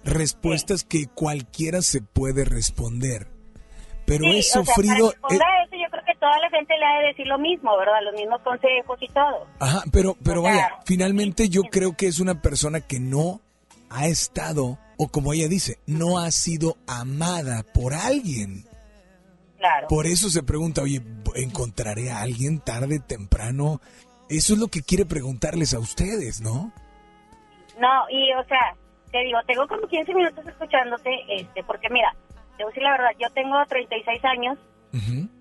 [0.05, 3.29] respuestas que cualquiera se puede responder,
[4.09, 5.11] pero Sí, he o sea, sufrido...
[5.11, 7.77] para ponga eso, yo creo que toda la gente le ha de decir lo mismo,
[7.77, 8.01] ¿verdad?
[8.05, 9.47] Los mismos consejos y todo.
[9.61, 13.41] Ajá, pero, pero O sea, vaya, finalmente yo creo que es una persona que no
[13.91, 18.65] ha estado, o como ella dice, no ha sido amada por alguien.
[19.59, 19.89] Claro.
[19.89, 21.03] Por eso se pregunta, oye,
[21.35, 23.81] ¿encontraré a alguien tarde, temprano?
[24.31, 26.73] Eso es lo que quiere preguntarles a ustedes, ¿no?
[27.79, 28.75] No, y o sea,
[29.11, 32.15] te digo, tengo como 15 minutos escuchándote, este, porque mira,
[32.59, 34.59] te voy a decir la verdad, yo tengo 36 años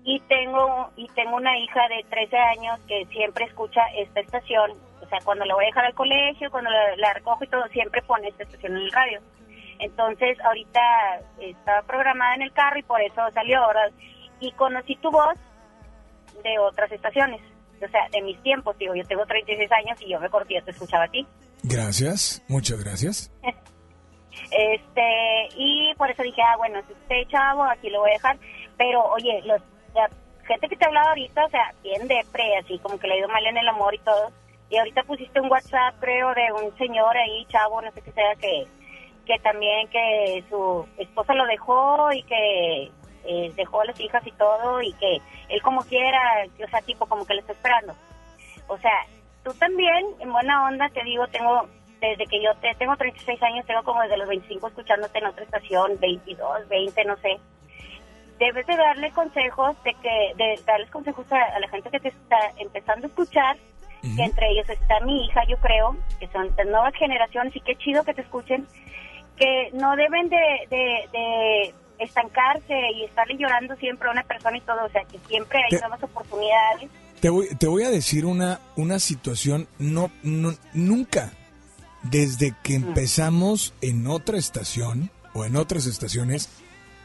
[0.04, 4.70] y tengo y tengo una hija de 13 años que siempre escucha esta estación,
[5.02, 7.66] o sea, cuando la voy a dejar al colegio, cuando la, la recojo y todo,
[7.68, 9.20] siempre pone esta estación en el radio.
[9.80, 10.80] Entonces, ahorita
[11.40, 13.90] estaba programada en el carro y por eso salió, ¿verdad?
[14.40, 15.38] Y conocí tu voz
[16.42, 17.40] de otras estaciones.
[17.76, 20.70] O sea, de mis tiempos, digo, yo tengo 36 años y yo me corté, te
[20.72, 21.26] escuchaba a ti.
[21.62, 23.30] Gracias, muchas gracias.
[24.50, 28.38] Este, y por eso dije, ah, bueno, este chavo, aquí lo voy a dejar.
[28.76, 29.60] Pero, oye, los,
[29.94, 30.08] la
[30.46, 33.18] gente que te ha hablado ahorita, o sea, bien depre, así como que le ha
[33.18, 34.32] ido mal en el amor y todo.
[34.70, 38.34] Y ahorita pusiste un WhatsApp, creo, de un señor ahí, chavo, no sé qué sea,
[38.36, 38.66] que,
[39.26, 42.90] que también que su esposa lo dejó y que
[43.24, 47.06] eh, dejó a las hijas y todo y que él como quiera, o sea, tipo
[47.06, 47.94] como que le está esperando.
[48.68, 49.06] O sea,
[49.44, 51.66] tú también, en buena onda, te digo, tengo,
[52.00, 55.44] desde que yo te, tengo 36 años, tengo como desde los 25 escuchándote en otra
[55.44, 57.38] estación, 22, 20, no sé.
[58.38, 62.08] Debes de darle consejos, de que de darles consejos a, a la gente que te
[62.08, 63.56] está empezando a escuchar,
[64.16, 67.74] que entre ellos está mi hija, yo creo, que son las nuevas generaciones y qué
[67.76, 68.64] chido que te escuchen,
[69.36, 70.36] que no deben de,
[70.70, 75.18] de, de estancarse y estarle llorando siempre a una persona y todo, o sea, que
[75.26, 76.90] siempre hay Te- nuevas oportunidades.
[77.20, 81.32] Te voy, te voy a decir una, una situación, no, no, nunca,
[82.02, 86.48] desde que empezamos en otra estación o en otras estaciones,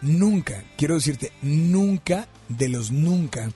[0.02, 3.50] nunca, quiero decirte, nunca de los nunca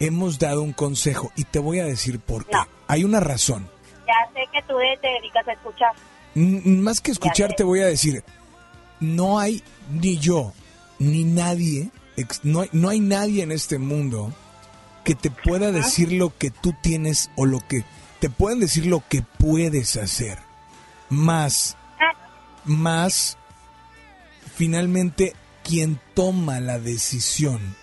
[0.00, 2.56] hemos dado un consejo y te voy a decir por qué.
[2.86, 3.68] Hay una razón.
[4.06, 5.92] Ya sé que tú te dedicas a escuchar.
[6.34, 8.24] N- más que escuchar, te voy a decir,
[9.00, 10.52] no hay ni yo,
[10.98, 11.90] ni nadie,
[12.42, 14.32] no hay, no hay nadie en este mundo
[15.04, 17.84] que te pueda decir lo que tú tienes o lo que
[18.20, 20.38] te pueden decir lo que puedes hacer.
[21.08, 21.76] Más,
[22.64, 23.38] más,
[24.54, 25.34] finalmente,
[25.64, 27.74] quien toma la decisión,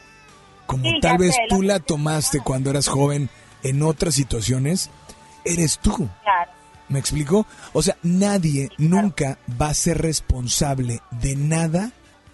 [0.67, 3.29] como Sí, tal vez tú la tomaste cuando eras joven
[3.63, 4.89] en otras situaciones,
[5.43, 6.09] eres tú.
[6.23, 6.51] Claro.
[6.87, 7.47] ¿Me explico?
[7.73, 11.91] O sea, nadie nunca va a ser responsable de nada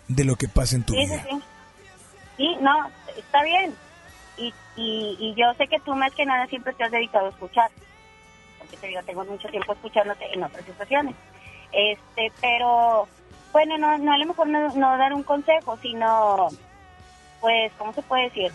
[0.10, 1.26] de lo que pasa en tu Sí, sí, vida.
[1.30, 1.42] sí.
[2.38, 3.74] Sí, no, está bien.
[4.38, 7.30] Y, y, y yo sé que tú más que nada siempre te has dedicado a
[7.30, 7.70] escuchar.
[8.72, 11.16] Porque te digo, tengo mucho tiempo escuchándote en otras situaciones.
[11.74, 13.08] Este, pero,
[13.52, 16.48] bueno, no, no a lo mejor no, no dar un consejo, sino,
[17.40, 18.52] pues, ¿cómo se puede decir?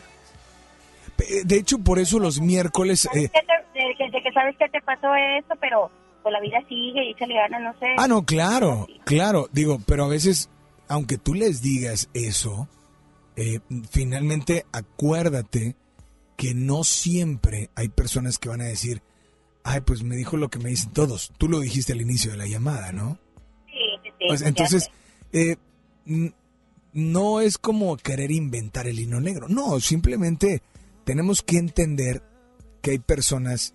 [1.18, 3.06] Eh, De hecho, por eso los miércoles...
[3.14, 5.90] eh, te- de, que- de que sabes que te pasó esto, pero
[6.22, 7.86] pues la vida sigue y se le gana, no sé.
[7.98, 9.48] Ah, no, claro, claro.
[9.52, 10.48] Digo, pero a veces,
[10.88, 12.68] aunque tú les digas eso,
[13.36, 13.60] eh,
[13.90, 15.76] finalmente acuérdate
[16.36, 19.02] que no siempre hay personas que van a decir,
[19.66, 21.32] ay, pues me dijo lo que me dicen todos.
[21.38, 23.18] Tú lo dijiste al inicio de la llamada, ¿no?
[23.66, 24.24] Sí, sí, sí.
[24.28, 24.88] Pues, entonces,
[25.32, 25.56] eh,
[26.92, 29.48] no es como querer inventar el hino negro.
[29.48, 30.62] No, simplemente
[31.04, 32.22] tenemos que entender
[32.80, 33.74] que hay personas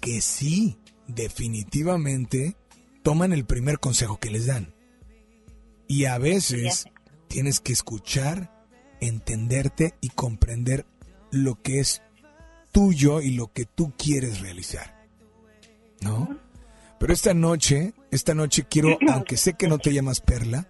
[0.00, 2.56] que sí, definitivamente,
[3.02, 4.74] toman el primer consejo que les dan.
[5.88, 6.86] Y a veces
[7.28, 8.52] tienes que escuchar,
[9.00, 10.84] entenderte y comprender
[11.30, 12.02] lo que es
[12.70, 14.95] tuyo y lo que tú quieres realizar.
[16.06, 16.36] ¿No?
[16.98, 20.66] Pero esta noche, esta noche quiero, aunque sé que no te llamas Perla,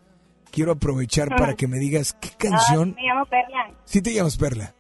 [0.51, 3.71] quiero aprovechar para que me digas qué canción, Ah, me llamo Perla.
[3.85, 4.75] si te llamas Perla,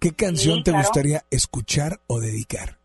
[0.00, 0.84] qué canción Sí, te claro.
[0.86, 2.78] gustaría escuchar o dedicar.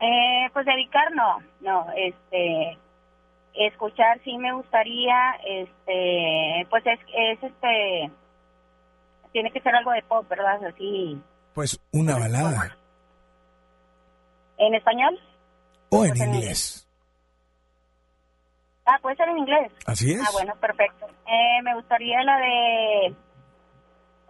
[0.00, 2.78] Eh, pues dedicar no, no, este,
[3.54, 5.14] escuchar sí me gustaría,
[5.46, 8.10] este, pues es, es este,
[9.32, 10.64] tiene que ser algo de pop, ¿verdad?
[10.64, 11.20] Así,
[11.54, 12.76] Pues una balada
[14.58, 15.18] ¿en español?
[15.90, 16.86] O en inglés.
[18.86, 19.72] Ah, puede ser en inglés.
[19.86, 20.20] Así es.
[20.20, 21.06] Ah, bueno, perfecto.
[21.26, 23.14] Eh, me gustaría la de,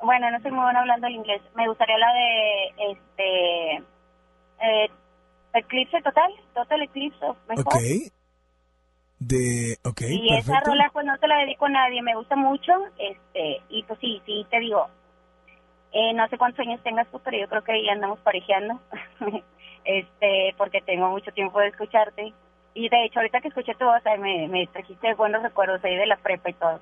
[0.02, 3.74] bueno, no soy muy buena hablando el inglés, me gustaría la de, este,
[4.60, 4.90] eh,
[5.54, 7.74] Eclipse Total, Total Eclipse My Ok.
[9.18, 12.72] De, ok, Y esa rola pues no se la dedico a nadie, me gusta mucho,
[12.98, 14.88] este, y pues sí, sí, te digo,
[15.92, 18.80] eh, no sé cuántos años tengas tú, pero yo creo que ya andamos parejeando,
[19.84, 22.32] este, porque tengo mucho tiempo de escucharte,
[22.74, 26.06] y de hecho ahorita que escuché tu voz, me, me trajiste buenos recuerdos ahí de
[26.06, 26.80] la prepa y todo,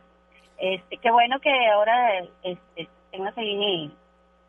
[0.59, 3.93] este, qué bueno que ahora, este, tengas ahí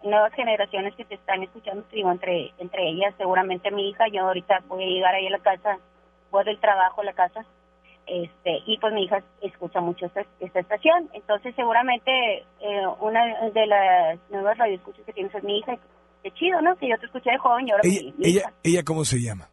[0.04, 4.64] nuevas generaciones que te están escuchando, digo, entre, entre ellas seguramente mi hija, yo ahorita
[4.68, 5.78] voy a llegar ahí a la casa,
[6.32, 7.46] voy del trabajo a la casa,
[8.10, 11.10] este y pues mi hija escucha mucho esta, esta estación.
[11.14, 15.78] Entonces seguramente eh, una de las nuevas radioescuchas que tienes es mi hija
[16.24, 18.84] qué chido no que yo te escuché de joven y ahora Ella, mi, ella, ella,
[18.84, 19.50] ¿cómo se llama?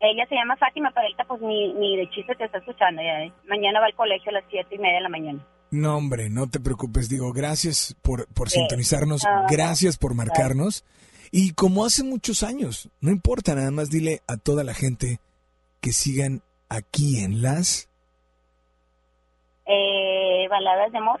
[0.00, 3.24] ella se llama Fátima pero ahorita pues ni, ni de chiste te está escuchando ya,
[3.24, 3.32] ¿eh?
[3.48, 6.48] mañana va al colegio a las siete y media de la mañana No, hombre, no
[6.48, 7.10] te preocupes.
[7.10, 8.58] Digo, gracias por, por Sí.
[8.58, 10.82] sintonizarnos, Ah, gracias por marcarnos.
[11.30, 15.18] Y como hace muchos años, no importa, nada más dile a toda la gente
[15.82, 16.40] que sigan
[16.70, 17.90] aquí en las...
[19.66, 21.20] eh, baladas de amor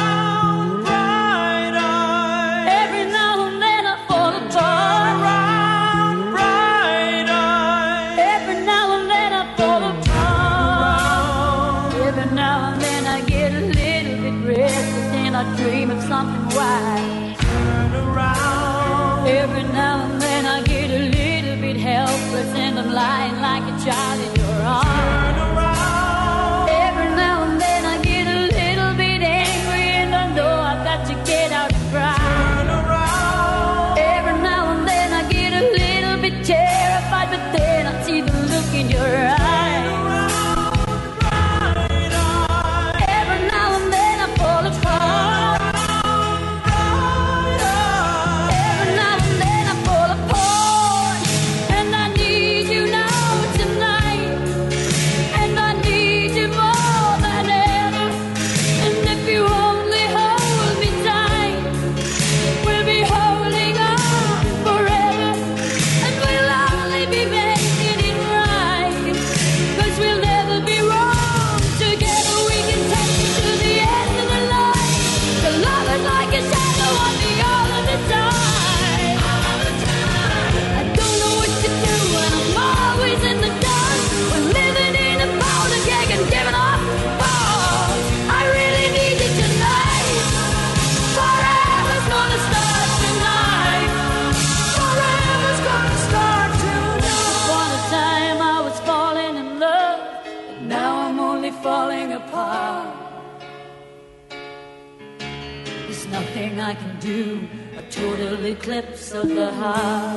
[109.61, 110.10] 她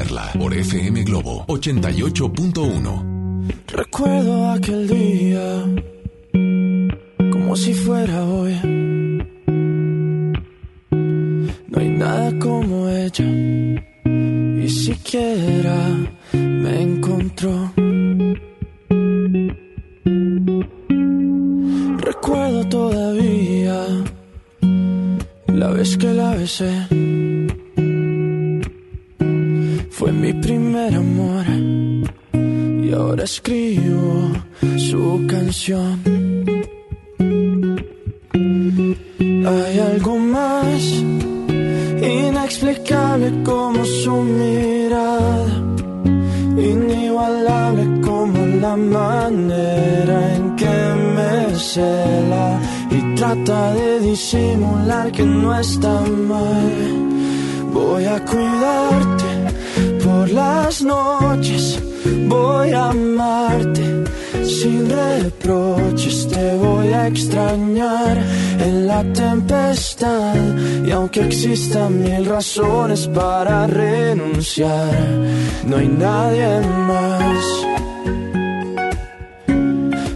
[0.00, 3.44] Merla por FM Globo 88.1.
[3.66, 4.99] Recuerdo aquel día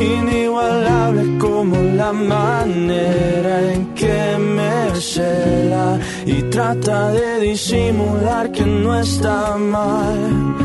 [0.00, 9.56] inigualable como la manera en que me cela y trata de disimular que no está
[9.56, 10.56] mal.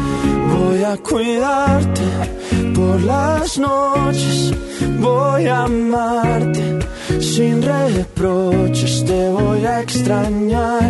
[0.54, 2.08] Voy a cuidarte
[2.74, 4.54] por las noches,
[5.00, 6.80] voy a amarte
[7.20, 10.90] sin reproches, te voy a extrañar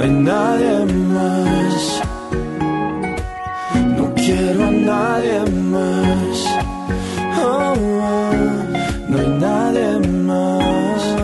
[0.00, 2.02] No hay nadie más.
[3.98, 6.46] No quiero a nadie más.
[7.38, 7.74] Oh,
[9.10, 11.16] no hay nadie más.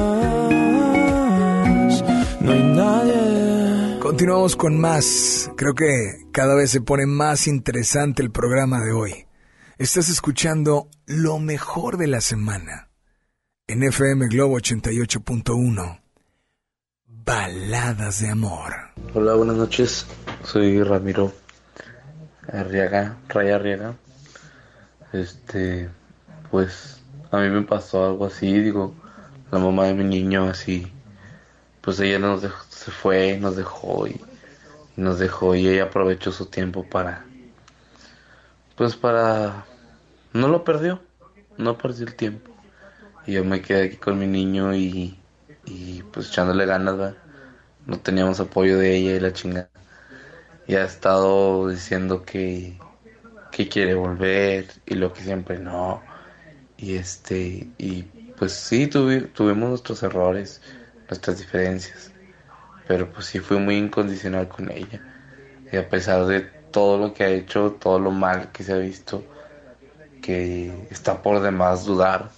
[2.43, 3.99] No hay nadie.
[4.01, 5.51] Continuamos con más.
[5.57, 9.27] Creo que cada vez se pone más interesante el programa de hoy.
[9.79, 12.91] Estás escuchando lo mejor de la semana
[13.69, 16.06] en FM Globo 88.1.
[17.27, 18.73] Baladas de amor.
[19.13, 20.07] Hola, buenas noches.
[20.45, 21.33] Soy Ramiro
[22.53, 23.95] Arriaga, Ray Arriaga.
[25.13, 25.89] Este,
[26.53, 27.01] pues
[27.33, 28.95] a mí me pasó algo así, digo,
[29.51, 30.87] la mamá de mi niño así,
[31.81, 34.21] pues ella nos dejó- se fue, nos dejó y,
[34.97, 37.25] nos dejó y ella aprovechó su tiempo para,
[38.77, 39.65] pues para,
[40.33, 41.01] no lo perdió,
[41.59, 42.53] no perdió el tiempo.
[43.27, 45.19] Y yo me quedé aquí con mi niño y,
[45.67, 47.17] y pues echándole ganas,
[47.87, 49.71] no teníamos apoyo de ella y la chingada.
[50.67, 52.81] Y ha estado diciendo que,
[53.51, 56.07] que quiere volver y lo que siempre no.
[56.77, 58.05] Y este, y
[58.37, 60.63] pues sí, tuvi- tuvimos nuestros errores,
[61.09, 62.13] nuestras diferencias.
[62.87, 65.03] Pero pues sí fui muy incondicional con ella.
[65.73, 68.79] Y a pesar de todo lo que ha hecho, todo lo mal que se ha
[68.79, 69.29] visto,
[70.21, 72.31] que está por demás dudar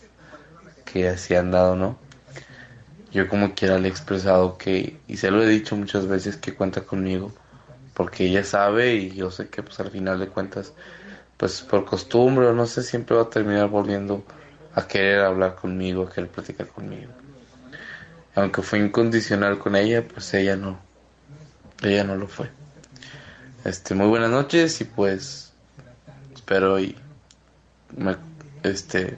[0.84, 1.98] que así han dado, ¿no?
[3.12, 6.54] Yo como quiera le he expresado que, y se lo he dicho muchas veces, que
[6.54, 7.32] cuenta conmigo,
[7.94, 10.74] porque ella sabe y yo sé que pues al final de cuentas,
[11.36, 14.24] pues por costumbre o no sé, siempre va a terminar volviendo
[14.74, 17.10] a querer hablar conmigo, a querer platicar conmigo.
[18.34, 20.78] Aunque fue incondicional con ella, pues ella no,
[21.82, 22.50] ella no lo fue.
[23.64, 25.52] Este, muy buenas noches y pues
[26.34, 26.96] espero y
[27.96, 28.16] me,
[28.62, 29.16] este,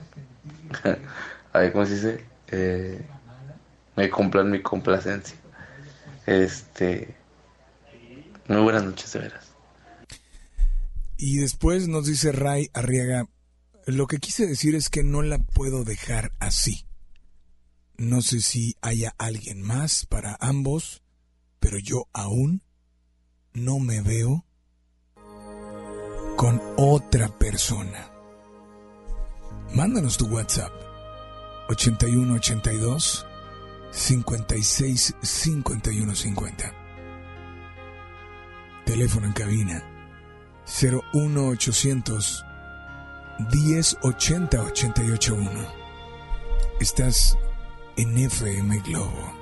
[1.53, 3.05] a ver cómo se dice, eh,
[4.01, 5.35] me cumplan mi complacencia.
[6.25, 7.15] Este,
[8.47, 9.45] muy buenas noches de veras.
[11.17, 13.27] Y después nos dice Ray Arriaga,
[13.85, 16.87] lo que quise decir es que no la puedo dejar así.
[17.95, 21.03] No sé si haya alguien más para ambos,
[21.59, 22.63] pero yo aún
[23.53, 24.45] no me veo
[26.37, 28.09] con otra persona.
[29.75, 30.71] Mándanos tu WhatsApp
[31.69, 33.27] 8182
[33.91, 36.73] 56 51 50.
[38.85, 39.83] Teléfono en cabina
[40.65, 42.45] 01800
[43.51, 45.49] 1080 881.
[46.79, 47.37] Estás
[47.97, 49.33] en FM Globo.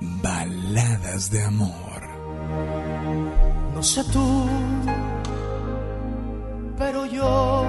[0.00, 2.02] Baladas de amor.
[3.74, 4.46] No sé tú,
[6.78, 7.64] pero yo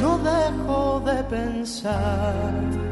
[0.00, 2.91] no dejo de pensar.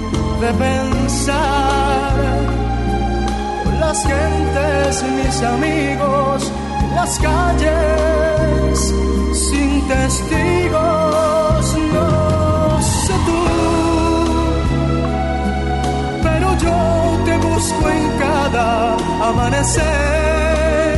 [0.41, 2.13] de pensar.
[3.63, 6.51] Con las gentes, mis amigos,
[6.95, 8.93] las calles
[9.33, 11.63] sin testigos.
[11.93, 13.41] No sé tú,
[16.23, 16.77] pero yo
[17.25, 18.97] te busco en cada
[19.29, 20.97] amanecer.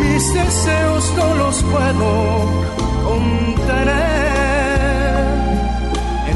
[0.00, 2.10] Mis deseos no los puedo
[3.04, 4.13] contener.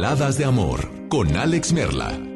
[0.00, 2.27] Baladas de amor con Alex Merla.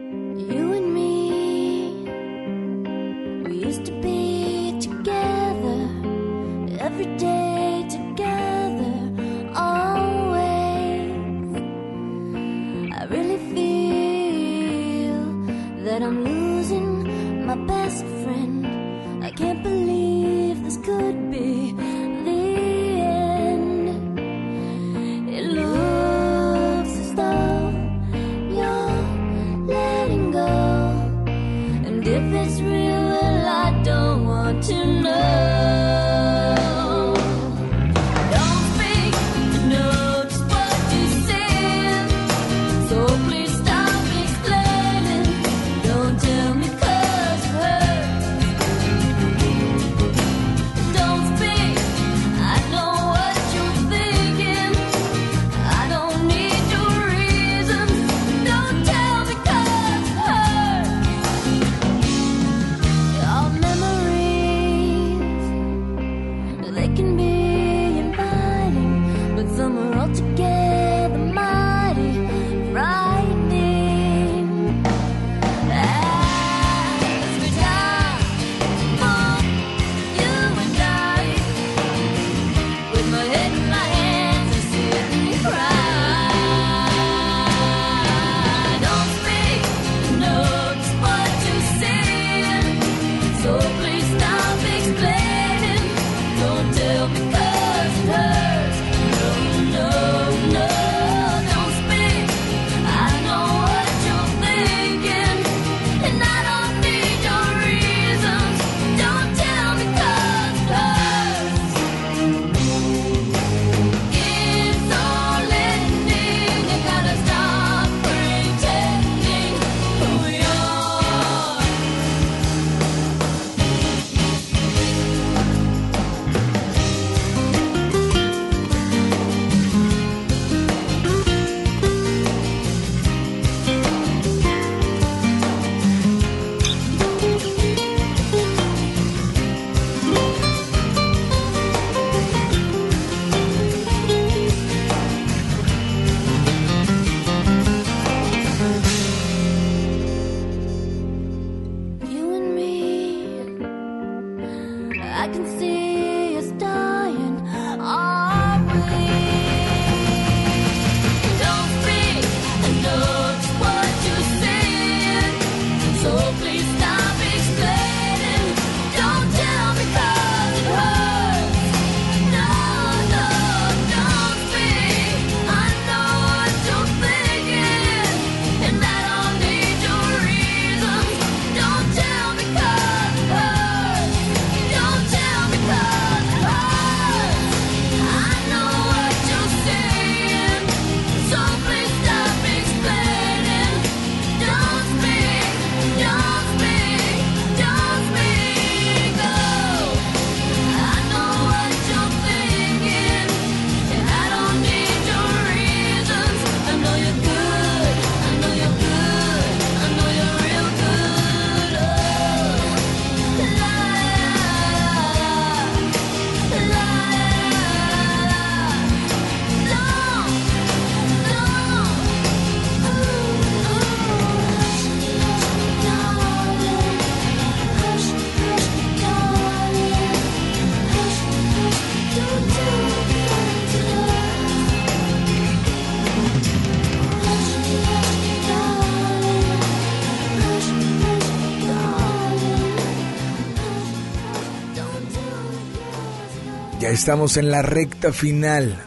[246.93, 248.79] Estamos en la recta final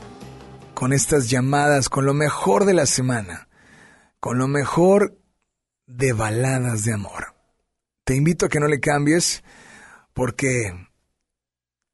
[0.75, 3.49] con estas llamadas, con lo mejor de la semana,
[4.19, 5.17] con lo mejor
[5.87, 7.33] de baladas de amor.
[8.03, 9.43] Te invito a que no le cambies
[10.13, 10.87] porque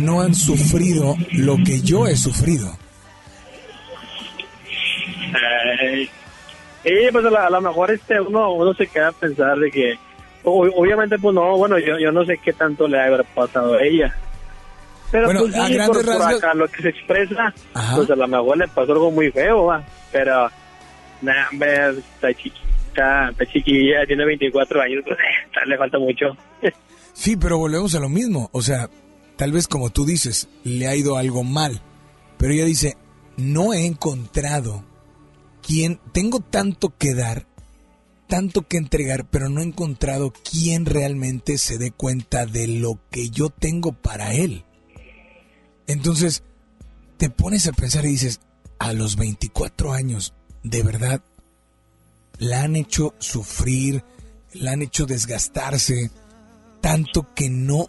[0.01, 2.77] no han sufrido lo que yo he sufrido.
[6.85, 9.59] Eh, y pues a, la- a lo mejor este uno, uno se queda a pensar
[9.59, 9.95] de que,
[10.45, 13.75] o- obviamente pues no, bueno, yo, yo no sé qué tanto le ha haber pasado
[13.75, 14.15] a ella.
[15.13, 17.97] Pero Bueno, pues a sí, grandes por, por rasgos- acá lo que se expresa, Ajá.
[17.97, 19.85] pues a lo mejor le pasó algo muy feo, va.
[20.13, 20.49] Pero,
[21.51, 26.27] hombre, está chiquita, está chiquilla, tiene 24 años, pues eh, le falta mucho.
[27.13, 28.49] Sí, pero volvemos a lo mismo.
[28.53, 28.89] O sea,
[29.41, 31.81] tal vez como tú dices, le ha ido algo mal.
[32.37, 32.99] Pero ella dice,
[33.39, 34.85] no he encontrado
[35.63, 37.47] quien, tengo tanto que dar,
[38.27, 43.31] tanto que entregar, pero no he encontrado quien realmente se dé cuenta de lo que
[43.31, 44.67] yo tengo para él.
[45.87, 46.43] Entonces,
[47.17, 48.41] te pones a pensar y dices,
[48.79, 50.35] a los 24 años,
[50.65, 51.25] de verdad,
[52.37, 54.05] la han hecho sufrir,
[54.53, 56.11] la han hecho desgastarse,
[56.83, 57.89] tanto que no,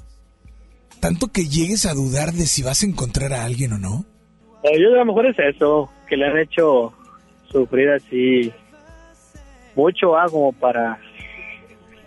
[1.01, 4.05] tanto que llegues a dudar de si vas a encontrar a alguien o no.
[4.63, 6.93] Eh, Yo a lo mejor es eso, que le han hecho
[7.51, 8.53] sufrir así
[9.75, 10.99] mucho, ah, como para...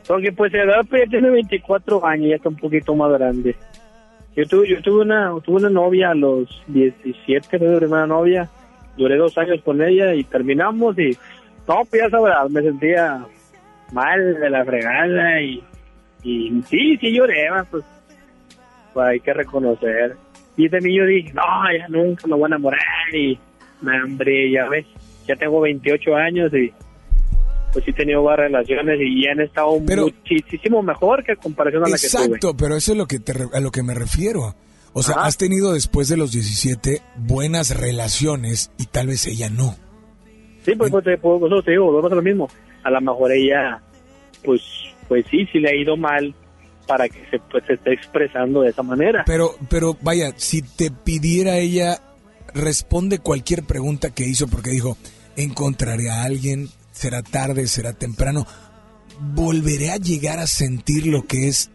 [0.07, 3.57] Porque pues la edad pues, ya tiene 24 años, ya está un poquito más grande.
[4.37, 8.51] Yo tuve, yo tuve una tuve una novia a los 17, fue mi primera novia,
[8.97, 11.16] duré dos años con ella y terminamos y...
[11.66, 13.25] No, pues ya sabrás, me sentía
[13.93, 15.65] mal de la fregada y,
[16.23, 17.83] y sí, sí lloré, pues,
[18.95, 20.16] pues hay que reconocer.
[20.57, 21.43] Y de mí yo dije, no,
[21.77, 22.81] ya nunca me voy a enamorar
[23.12, 23.39] y,
[23.83, 24.87] hombre, ya ves,
[25.27, 26.73] ya tengo 28 años y
[27.73, 31.83] pues sí he tenido varias relaciones y ya han estado muchísimo mejor que a comparación
[31.85, 32.25] a la que tuve.
[32.25, 34.55] Exacto, pero eso es lo que te a lo que me refiero.
[34.93, 39.75] O sea, has tenido después de los 17 buenas relaciones y tal vez ella no.
[40.65, 42.49] Sí, pues, pues, te, pues, eso te digo, volvemos a lo mismo.
[42.85, 43.83] A lo mejor ella,
[44.45, 44.62] pues,
[45.09, 46.33] pues sí, sí le ha ido mal
[46.86, 49.23] para que se, pues, se esté expresando de esa manera.
[49.27, 52.01] Pero, pero vaya, si te pidiera ella,
[52.55, 54.97] responde cualquier pregunta que hizo porque dijo,
[55.36, 58.47] encontraré a alguien, será tarde, será temprano,
[59.35, 61.70] volveré a llegar a sentir lo que es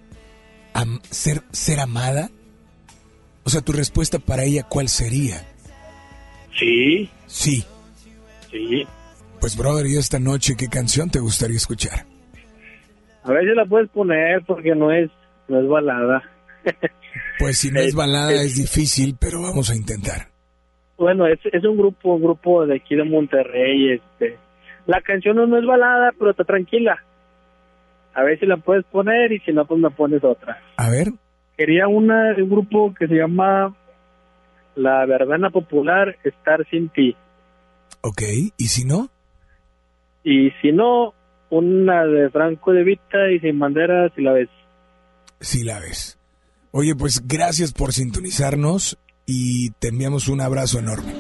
[0.74, 2.30] am- ser, ser amada.
[3.44, 5.46] O sea, tu respuesta para ella, ¿cuál sería?
[6.58, 7.10] Sí.
[7.28, 7.64] Sí.
[8.52, 8.86] Sí.
[9.40, 12.06] Pues, brother, ¿y esta noche qué canción te gustaría escuchar?
[13.24, 15.10] A ver si la puedes poner porque no es,
[15.48, 16.24] no es balada.
[17.40, 20.28] Pues si no es balada es- es difícil, pero vamos a intentar.
[20.98, 24.38] Bueno, es, es un grupo, un grupo de aquí de Monterrey, este.
[24.86, 26.98] La canción no, no es balada, pero está tranquila.
[28.14, 30.62] A ver si la puedes poner y si no, pues me pones otra.
[30.76, 31.08] A ver.
[31.58, 33.74] Quería una un grupo que se llama
[34.76, 37.16] La Verbena Popular Estar Sin Ti.
[38.02, 38.22] Ok,
[38.58, 39.10] ¿y si no?
[40.24, 41.14] Y si no,
[41.50, 44.50] una de Franco de Vita y Sin Banderas si la ves.
[45.40, 46.18] Si la ves.
[46.72, 51.14] Oye, pues gracias por sintonizarnos y te enviamos un abrazo enorme.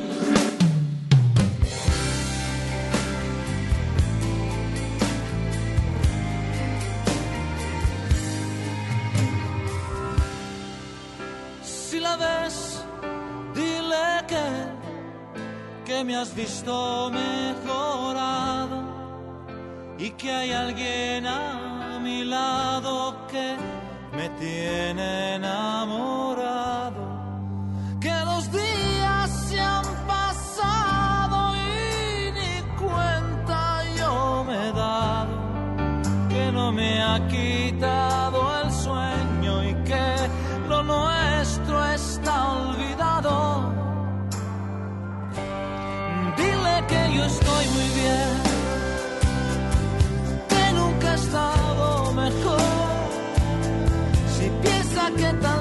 [11.63, 12.85] Si la ves,
[13.55, 18.48] dile que, que me has visto mejorado
[19.99, 23.57] y que hay alguien a mi lado que
[24.15, 27.01] me tiene enamorado.
[27.99, 35.35] Que los días se han pasado y ni cuenta yo me he dado.
[36.29, 40.15] Que no me ha quitado el sueño y que
[40.69, 43.73] lo nuestro está olvidado.
[46.37, 48.38] Dile que yo estoy muy bien
[51.29, 52.59] estado mejor.
[54.35, 55.58] Si piensa que tal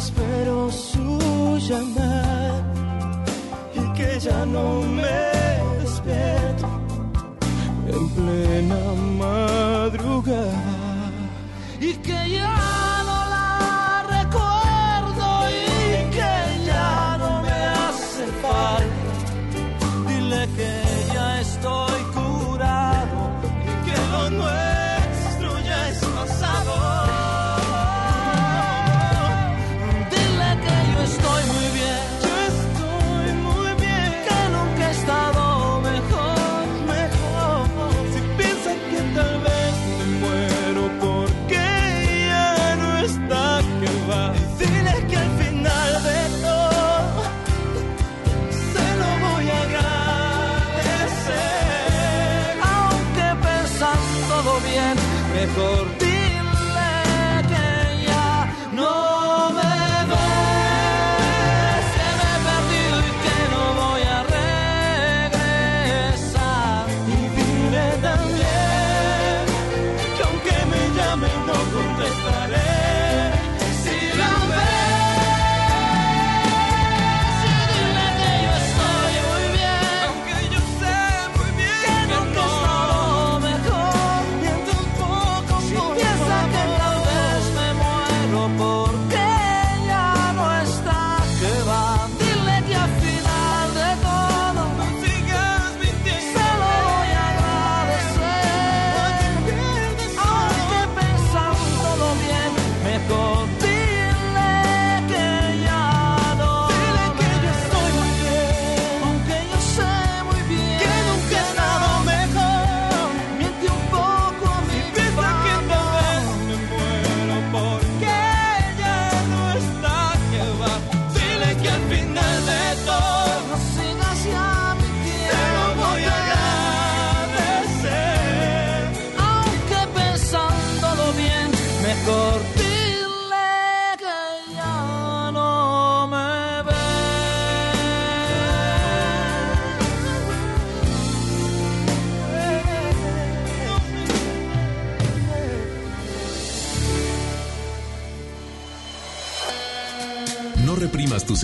[0.00, 2.64] espero su llamada
[3.74, 5.20] y que ya no me
[5.82, 6.68] despierto
[7.94, 8.80] en plena
[9.18, 11.10] madrugada.
[11.80, 12.59] y que ya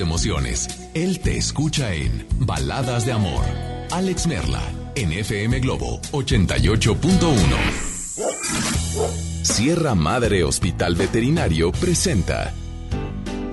[0.01, 0.68] emociones.
[0.94, 3.44] Él te escucha en Baladas de Amor.
[3.90, 4.62] Alex Merla,
[4.94, 7.97] en FM Globo 88.1.
[9.43, 12.52] Sierra Madre Hospital Veterinario presenta.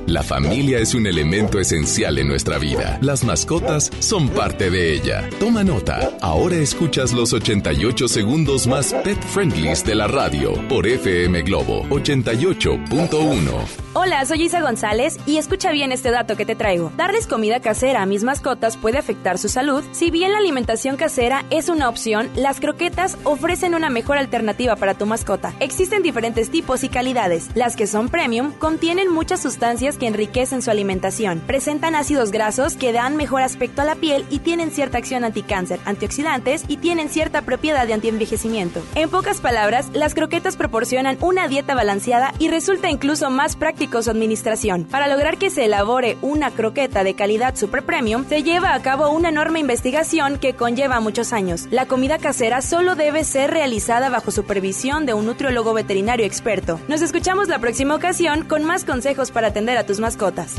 [0.08, 3.00] La familia es un elemento esencial en nuestra vida.
[3.02, 5.30] Las mascotas son parte de ella.
[5.40, 6.12] Toma nota.
[6.22, 13.83] Ahora escuchas los 88 segundos más pet friendlies de la radio por FM Globo 88.1.
[13.96, 16.92] Hola, soy Isa González y escucha bien este dato que te traigo.
[16.98, 19.84] Darles comida casera a mis mascotas puede afectar su salud.
[19.92, 24.96] Si bien la alimentación casera es una opción, las croquetas ofrecen una mejor alternativa para
[24.96, 25.54] tu mascota.
[25.60, 27.52] Existen diferentes tipos y calidades.
[27.54, 31.40] Las que son premium contienen muchas sustancias que enriquecen su alimentación.
[31.42, 35.80] Presentan ácidos grasos que dan mejor aspecto a la piel y tienen cierta acción anticáncer,
[35.86, 38.82] antioxidantes y tienen cierta propiedad de antienvejecimiento.
[38.96, 44.10] En pocas palabras, las croquetas proporcionan una dieta balanceada y resulta incluso más práctico su
[44.10, 44.86] administración.
[44.86, 49.10] Para lograr que se elabore una croqueta de calidad super premium, se lleva a cabo
[49.10, 51.68] una enorme investigación que conlleva muchos años.
[51.72, 56.80] La comida casera solo debe ser realizada bajo supervisión de un nutriólogo veterinario experto.
[56.88, 60.56] Nos escuchamos la próxima ocasión con más consejos para atender a tus mascotas.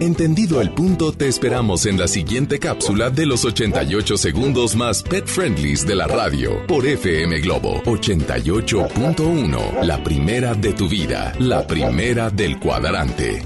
[0.00, 5.26] Entendido el punto, te esperamos en la siguiente cápsula de los 88 segundos más pet
[5.26, 9.82] friendlies de la radio por FM Globo 88.1.
[9.82, 13.42] La primera de tu vida, la primera del cuadrante.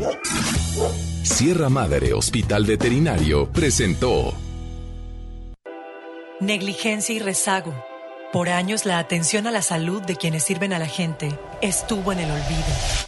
[1.22, 4.34] Sierra Madre Hospital Veterinario presentó
[6.40, 7.74] negligencia y rezago.
[8.32, 12.20] Por años la atención a la salud de quienes sirven a la gente estuvo en
[12.20, 13.07] el olvido.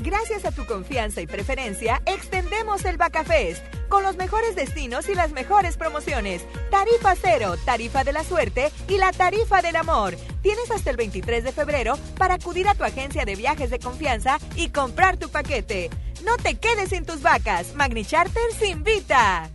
[0.00, 5.32] Gracias a tu confianza y preferencia, extendemos el Bacafest con los mejores destinos y las
[5.32, 6.44] mejores promociones.
[6.70, 10.16] Tarifa cero, tarifa de la suerte y la tarifa del amor.
[10.42, 14.38] Tienes hasta el 23 de febrero para acudir a tu agencia de viajes de confianza
[14.56, 15.90] y comprar tu paquete.
[16.24, 17.74] No te quedes sin tus vacas.
[17.74, 19.50] Magni Charters invita.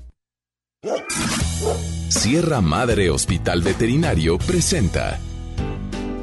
[2.09, 5.19] Sierra Madre Hospital Veterinario presenta.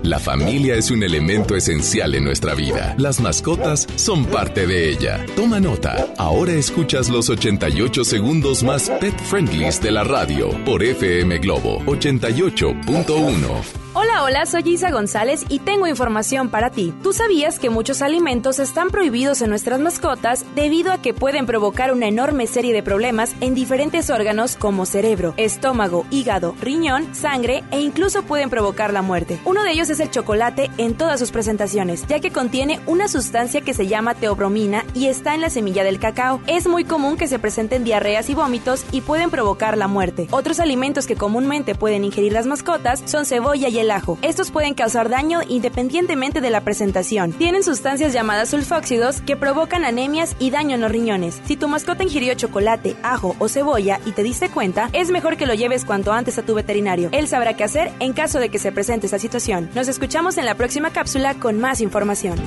[0.05, 2.95] La familia es un elemento esencial en nuestra vida.
[2.99, 5.25] Las mascotas son parte de ella.
[5.35, 6.13] Toma nota.
[6.19, 13.85] Ahora escuchas los 88 segundos más pet friendlies de la radio por FM Globo 88.1.
[13.97, 16.93] Hola, hola, soy Isa González y tengo información para ti.
[17.05, 21.93] ¿Tú sabías que muchos alimentos están prohibidos en nuestras mascotas debido a que pueden provocar
[21.93, 27.81] una enorme serie de problemas en diferentes órganos como cerebro, estómago, hígado, riñón, sangre e
[27.83, 29.39] incluso pueden provocar la muerte?
[29.45, 33.61] Uno de ellos es el chocolate en todas sus presentaciones, ya que contiene una sustancia
[33.61, 36.41] que se llama teobromina y está en la semilla del cacao.
[36.47, 40.29] Es muy común que se presenten diarreas y vómitos y pueden provocar la muerte.
[40.31, 44.19] Otros alimentos que comúnmente pueden ingerir las mascotas son cebolla y el ajo.
[44.23, 47.33] Estos pueden causar daño independientemente de la presentación.
[47.33, 51.41] Tienen sustancias llamadas sulfóxidos que provocan anemias y daño en los riñones.
[51.45, 55.47] Si tu mascota ingirió chocolate, ajo o cebolla y te diste cuenta, es mejor que
[55.47, 57.09] lo lleves cuanto antes a tu veterinario.
[57.13, 59.69] Él sabrá qué hacer en caso de que se presente esa situación.
[59.89, 62.39] Escuchamos en la próxima cápsula con más información.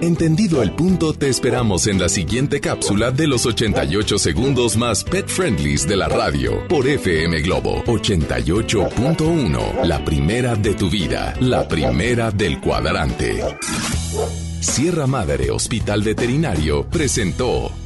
[0.00, 5.26] Entendido el punto, te esperamos en la siguiente cápsula de los 88 segundos más pet
[5.26, 9.84] friendlies de la radio por FM Globo 88.1.
[9.84, 13.42] La primera de tu vida, la primera del cuadrante.
[14.60, 17.85] Sierra Madre Hospital Veterinario presentó.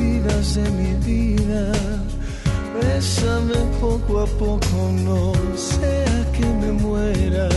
[0.00, 1.70] de mi vida.
[2.80, 7.48] Bésame poco a poco, no sea que me muera.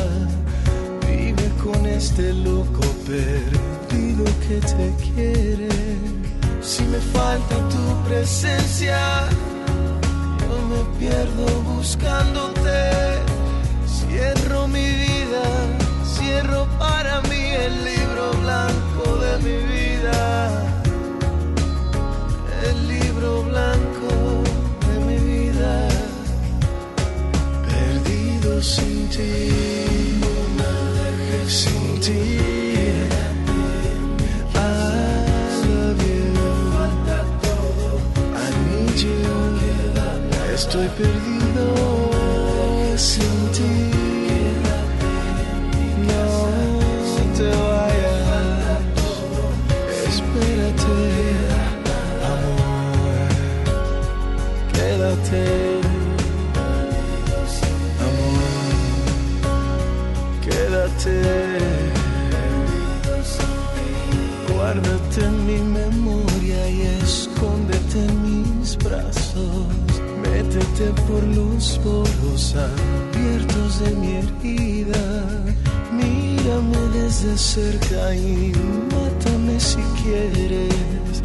[1.08, 5.70] Vive con este loco perdido que te quiere.
[6.62, 9.00] Si me falta tu presencia,
[10.42, 12.82] yo me pierdo buscándote.
[13.88, 15.46] Cierro mi vida,
[16.06, 20.73] cierro para mí el libro blanco de mi vida.
[28.64, 29.32] Sin ti,
[31.48, 32.20] sin ti.
[40.54, 41.93] Estoy perdido
[67.96, 69.68] en mis brazos.
[70.22, 75.04] Métete por los poros abiertos de mi herida.
[75.92, 78.52] Mírame desde cerca y
[78.92, 81.24] mátame si quieres.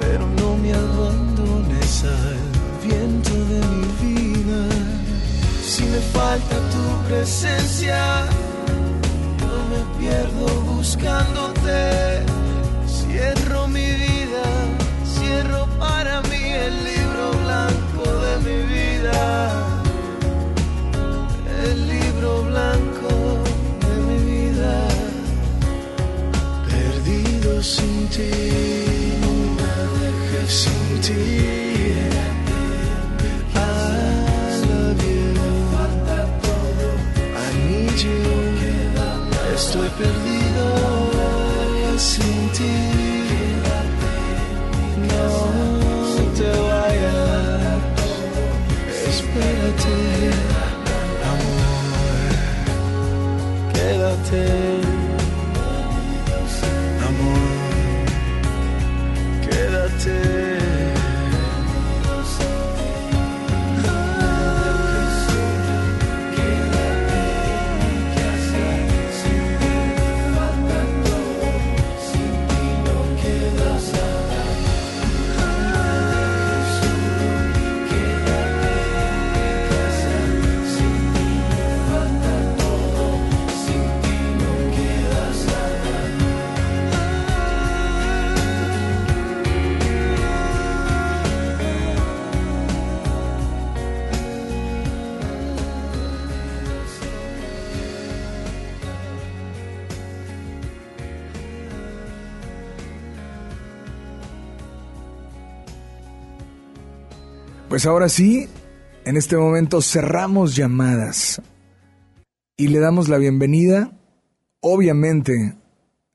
[0.00, 4.68] Pero no me abandones al viento de mi vida.
[5.62, 8.26] Si me falta tu presencia,
[9.40, 12.22] yo me pierdo buscándote.
[12.86, 14.44] Cierro mi vida,
[15.04, 15.65] cierro
[16.06, 19.18] para mí el libro blanco de mi vida.
[21.64, 23.10] El libro blanco
[23.84, 24.74] de mi vida.
[26.70, 28.32] Perdido sin ti,
[29.58, 31.24] me dejes sin ti.
[39.54, 40.66] Estoy perdido
[41.98, 43.05] sin ti.
[107.76, 108.48] Pues ahora sí,
[109.04, 111.42] en este momento cerramos llamadas
[112.56, 113.92] y le damos la bienvenida,
[114.60, 115.58] obviamente,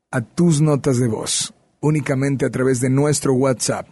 [0.09, 3.87] a tus notas de voz, únicamente a través de nuestro WhatsApp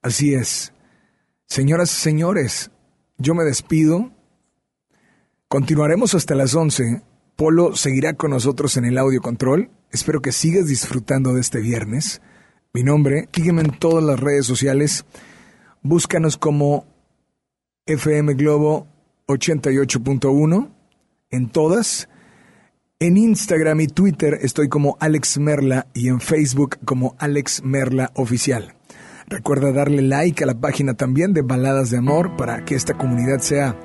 [0.00, 0.72] Así es.
[1.44, 2.70] Señoras y señores,
[3.18, 4.10] yo me despido.
[5.48, 7.02] Continuaremos hasta las 11.
[7.36, 9.70] Polo seguirá con nosotros en el audio control.
[9.90, 12.20] Espero que sigas disfrutando de este viernes.
[12.74, 15.06] Mi nombre, sígueme en todas las redes sociales.
[15.82, 16.86] Búscanos como
[17.86, 18.86] FM Globo
[19.26, 20.70] 88.1
[21.30, 22.08] en todas.
[23.00, 28.74] En Instagram y Twitter estoy como Alex Merla y en Facebook como Alex Merla Oficial.
[29.28, 33.38] Recuerda darle like a la página también de Baladas de Amor para que esta comunidad
[33.38, 33.78] sea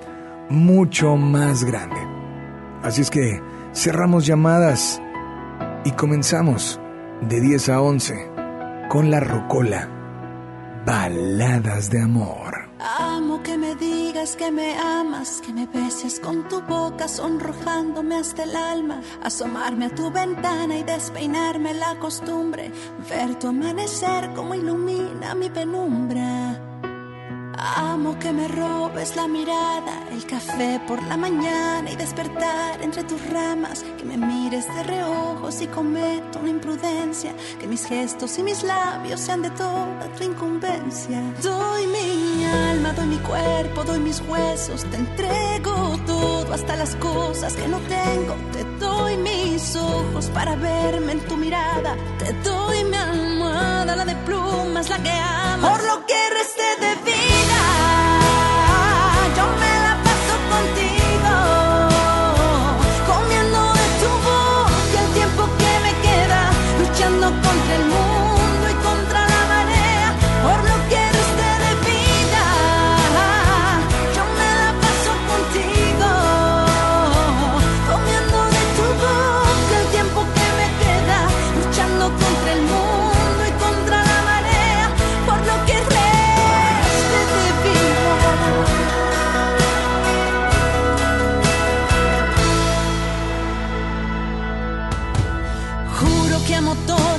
[0.50, 2.00] mucho más grande.
[2.82, 3.40] Así es que
[3.74, 5.02] cerramos llamadas
[5.86, 6.80] y comenzamos
[7.22, 8.32] de 10 a 11
[8.90, 9.90] con la Rocola.
[10.86, 12.70] Baladas de Amor.
[13.00, 18.44] Amo que me digas que me amas, que me beses con tu boca, sonrojándome hasta
[18.44, 22.72] el alma, asomarme a tu ventana y despeinarme la costumbre,
[23.10, 26.73] ver tu amanecer como ilumina mi penumbra.
[27.58, 33.24] Amo que me robes la mirada, el café por la mañana y despertar entre tus
[33.30, 38.64] ramas, que me mires de reojos y cometo una imprudencia, que mis gestos y mis
[38.64, 41.22] labios sean de toda tu incumbencia.
[41.42, 47.54] Doy mi alma, doy mi cuerpo, doy mis huesos, te entrego todo, hasta las cosas
[47.54, 52.98] que no tengo, te doy mis ojos para verme en tu mirada, te doy mi
[52.98, 57.33] almohada, la de plumas, la que amo, por lo que resté de vida.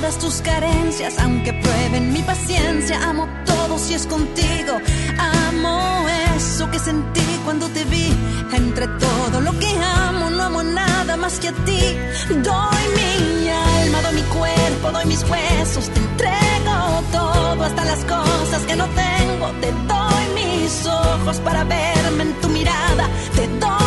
[0.05, 3.09] Todas tus carencias, aunque prueben mi paciencia.
[3.09, 4.73] Amo todo si es contigo.
[5.47, 6.05] Amo
[6.35, 8.13] eso que sentí cuando te vi.
[8.53, 9.71] Entre todo lo que
[10.07, 11.81] amo, no amo nada más que a ti.
[12.29, 15.89] Doy mi alma, doy mi cuerpo, doy mis huesos.
[15.89, 16.75] Te entrego
[17.11, 19.47] todo, hasta las cosas que no tengo.
[19.61, 23.09] Te doy mis ojos para verme en tu mirada.
[23.35, 23.84] Te doy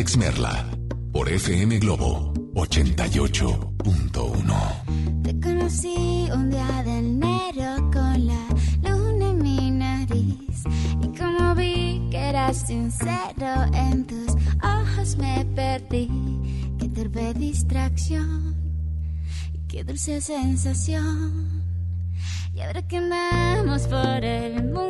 [0.00, 0.64] Alex Merla
[1.12, 5.22] por FM Globo 88.1.
[5.22, 8.46] Te conocí un día de enero con la
[8.82, 10.64] luna en mi nariz
[11.02, 16.08] y como vi que eras sincero en tus ojos me perdí.
[16.78, 18.56] Qué torpe distracción
[19.52, 21.62] y qué dulce sensación.
[22.54, 24.89] Y ahora que andamos por el mundo